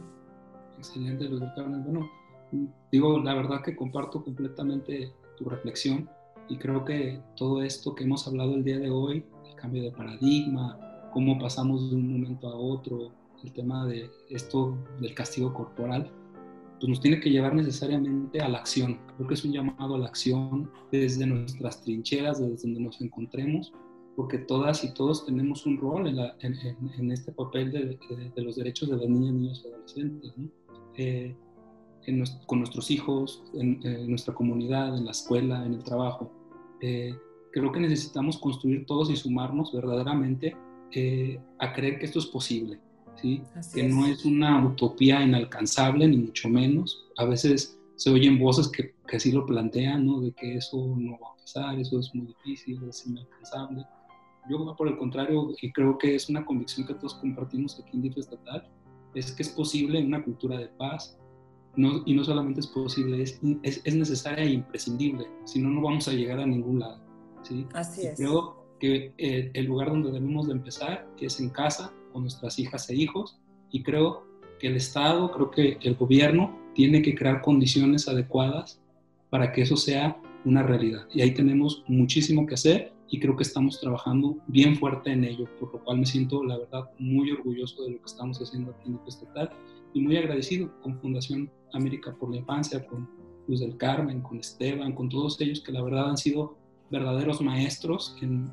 [0.76, 1.84] Excelente, Luz Carmen.
[1.84, 2.10] Bueno,
[2.90, 6.08] digo, la verdad que comparto completamente tu reflexión
[6.48, 9.92] y creo que todo esto que hemos hablado el día de hoy, el cambio de
[9.92, 10.78] paradigma,
[11.12, 13.10] cómo pasamos de un momento a otro,
[13.44, 16.10] el tema de esto del castigo corporal,
[16.78, 18.98] pues nos tiene que llevar necesariamente a la acción.
[19.16, 23.72] Creo que es un llamado a la acción desde nuestras trincheras, desde donde nos encontremos,
[24.16, 29.08] porque todas y todos tenemos un rol en, este papel de, los derechos de las
[29.08, 30.34] niñas, niños y adolescentes,
[30.96, 31.36] eh,
[32.46, 36.32] con nuestros hijos, en, nuestra comunidad, en la escuela, en el trabajo.
[36.80, 37.14] Eh,
[37.52, 40.56] creo que necesitamos construir todos y sumarnos verdaderamente
[40.92, 42.80] eh, a creer que esto es posible,
[43.20, 43.42] ¿sí?
[43.74, 47.06] que no es una utopía inalcanzable, ni mucho menos.
[47.16, 50.20] A veces se oyen voces que, que así lo plantean, ¿no?
[50.20, 53.84] de que eso no va a pasar, eso es muy difícil, es inalcanzable.
[54.48, 58.02] Yo, por el contrario, y creo que es una convicción que todos compartimos aquí en
[58.02, 58.66] DIF Estatal,
[59.14, 61.18] es que es posible una cultura de paz,
[61.76, 65.82] no, y no solamente es posible, es, es, es, necesaria e imprescindible, si no, no
[65.82, 67.00] vamos a llegar a ningún lado.
[67.42, 67.66] ¿sí?
[67.74, 68.16] Así es.
[68.16, 72.88] Creo que eh, el lugar donde debemos de empezar es en casa, con nuestras hijas
[72.90, 73.38] e hijos,
[73.70, 74.26] y creo
[74.58, 78.80] que el Estado, creo que el gobierno tiene que crear condiciones adecuadas
[79.30, 81.06] para que eso sea una realidad.
[81.12, 85.46] Y ahí tenemos muchísimo que hacer y creo que estamos trabajando bien fuerte en ello,
[85.58, 88.88] por lo cual me siento, la verdad, muy orgulloso de lo que estamos haciendo aquí
[88.88, 89.50] en el Estatal
[89.94, 93.08] y muy agradecido con Fundación América por la Infancia, con
[93.46, 96.56] Luz del Carmen, con Esteban, con todos ellos que la verdad han sido
[96.90, 98.50] verdaderos maestros en,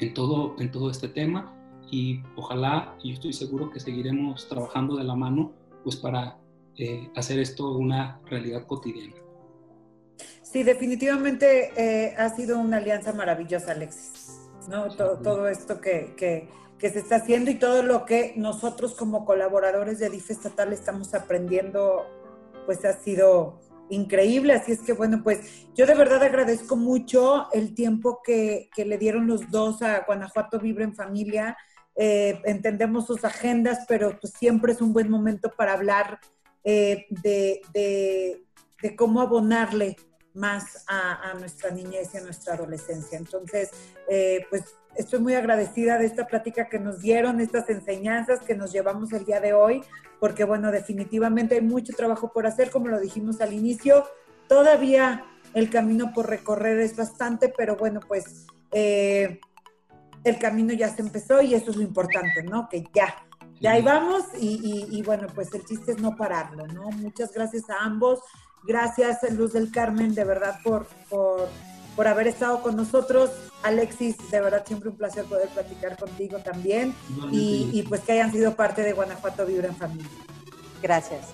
[0.00, 1.54] en, todo, en todo este tema
[1.90, 5.52] y ojalá, y estoy seguro que seguiremos trabajando de la mano
[5.84, 6.38] pues para
[6.76, 9.14] eh, hacer esto una realidad cotidiana.
[10.42, 14.48] Sí, definitivamente eh, ha sido una alianza maravillosa, Alexis.
[14.68, 14.88] ¿no?
[14.94, 19.24] todo, todo, esto que, que, que, se está haciendo y todo lo que nosotros como
[19.24, 22.06] colaboradores de DIF estatal estamos aprendiendo,
[22.66, 23.60] pues ha sido
[23.90, 24.52] increíble.
[24.52, 28.98] Así es que, bueno, pues yo de verdad agradezco mucho el tiempo que, que le
[28.98, 31.56] dieron los dos a Guanajuato Vibra en Familia.
[32.00, 36.20] Eh, entendemos sus agendas, pero pues siempre es un buen momento para hablar
[36.62, 39.96] eh, de, de, cómo abonarle
[40.32, 43.18] más a, nuestra niñez y a nuestra adolescencia.
[43.18, 43.70] Entonces,
[44.08, 44.62] eh, pues
[44.94, 49.24] estoy muy agradecida de esta plática que nos dieron, estas enseñanzas que nos llevamos el
[49.24, 49.82] día de hoy,
[50.20, 54.04] porque bueno, definitivamente hay mucho trabajo por hacer, como lo dijimos al inicio,
[54.46, 58.46] todavía el camino por recorrer es bastante, pero bueno, pues
[60.24, 62.68] el camino ya se empezó y eso es lo importante, ¿no?
[62.68, 63.14] Que ya,
[63.60, 66.90] ya ahí vamos y, y, y bueno, pues el chiste es no pararlo, ¿no?
[66.90, 68.20] Muchas gracias a ambos.
[68.64, 71.48] Gracias, Luz del Carmen, de verdad, por, por,
[71.94, 73.30] por, haber estado con nosotros.
[73.62, 76.94] Alexis, de verdad, siempre un placer poder platicar contigo también.
[77.30, 80.08] Y, y, pues que hayan sido parte de Guanajuato Vibra en Familia.
[80.82, 81.28] Gracias.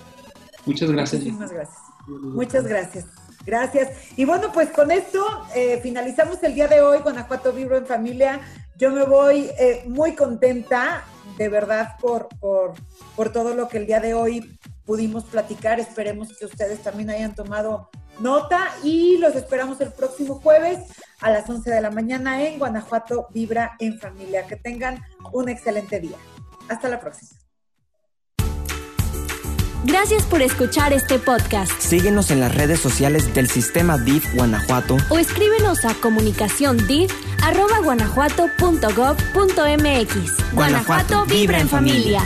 [0.67, 1.23] Muchas gracias.
[1.23, 1.79] Muchísimas gracias.
[2.07, 3.07] Muchas gracias.
[3.47, 3.91] Gracias.
[4.17, 5.25] Y bueno, pues con esto
[5.55, 8.41] eh, finalizamos el día de hoy, Guanajuato Vibra en Familia.
[8.77, 11.05] Yo me voy eh, muy contenta,
[11.39, 12.75] de verdad, por, por,
[13.15, 15.79] por todo lo que el día de hoy pudimos platicar.
[15.79, 20.81] Esperemos que ustedes también hayan tomado nota y los esperamos el próximo jueves
[21.21, 24.47] a las 11 de la mañana en Guanajuato Vibra en Familia.
[24.47, 25.03] Que tengan
[25.33, 26.17] un excelente día.
[26.69, 27.31] Hasta la próxima.
[29.85, 31.71] Gracias por escuchar este podcast.
[31.79, 37.13] Síguenos en las redes sociales del Sistema DIF Guanajuato o escríbenos a comunicaciondif
[37.45, 40.53] arroba guanajuato.gov.mx.
[40.53, 42.23] Guanajuato vibra en familia.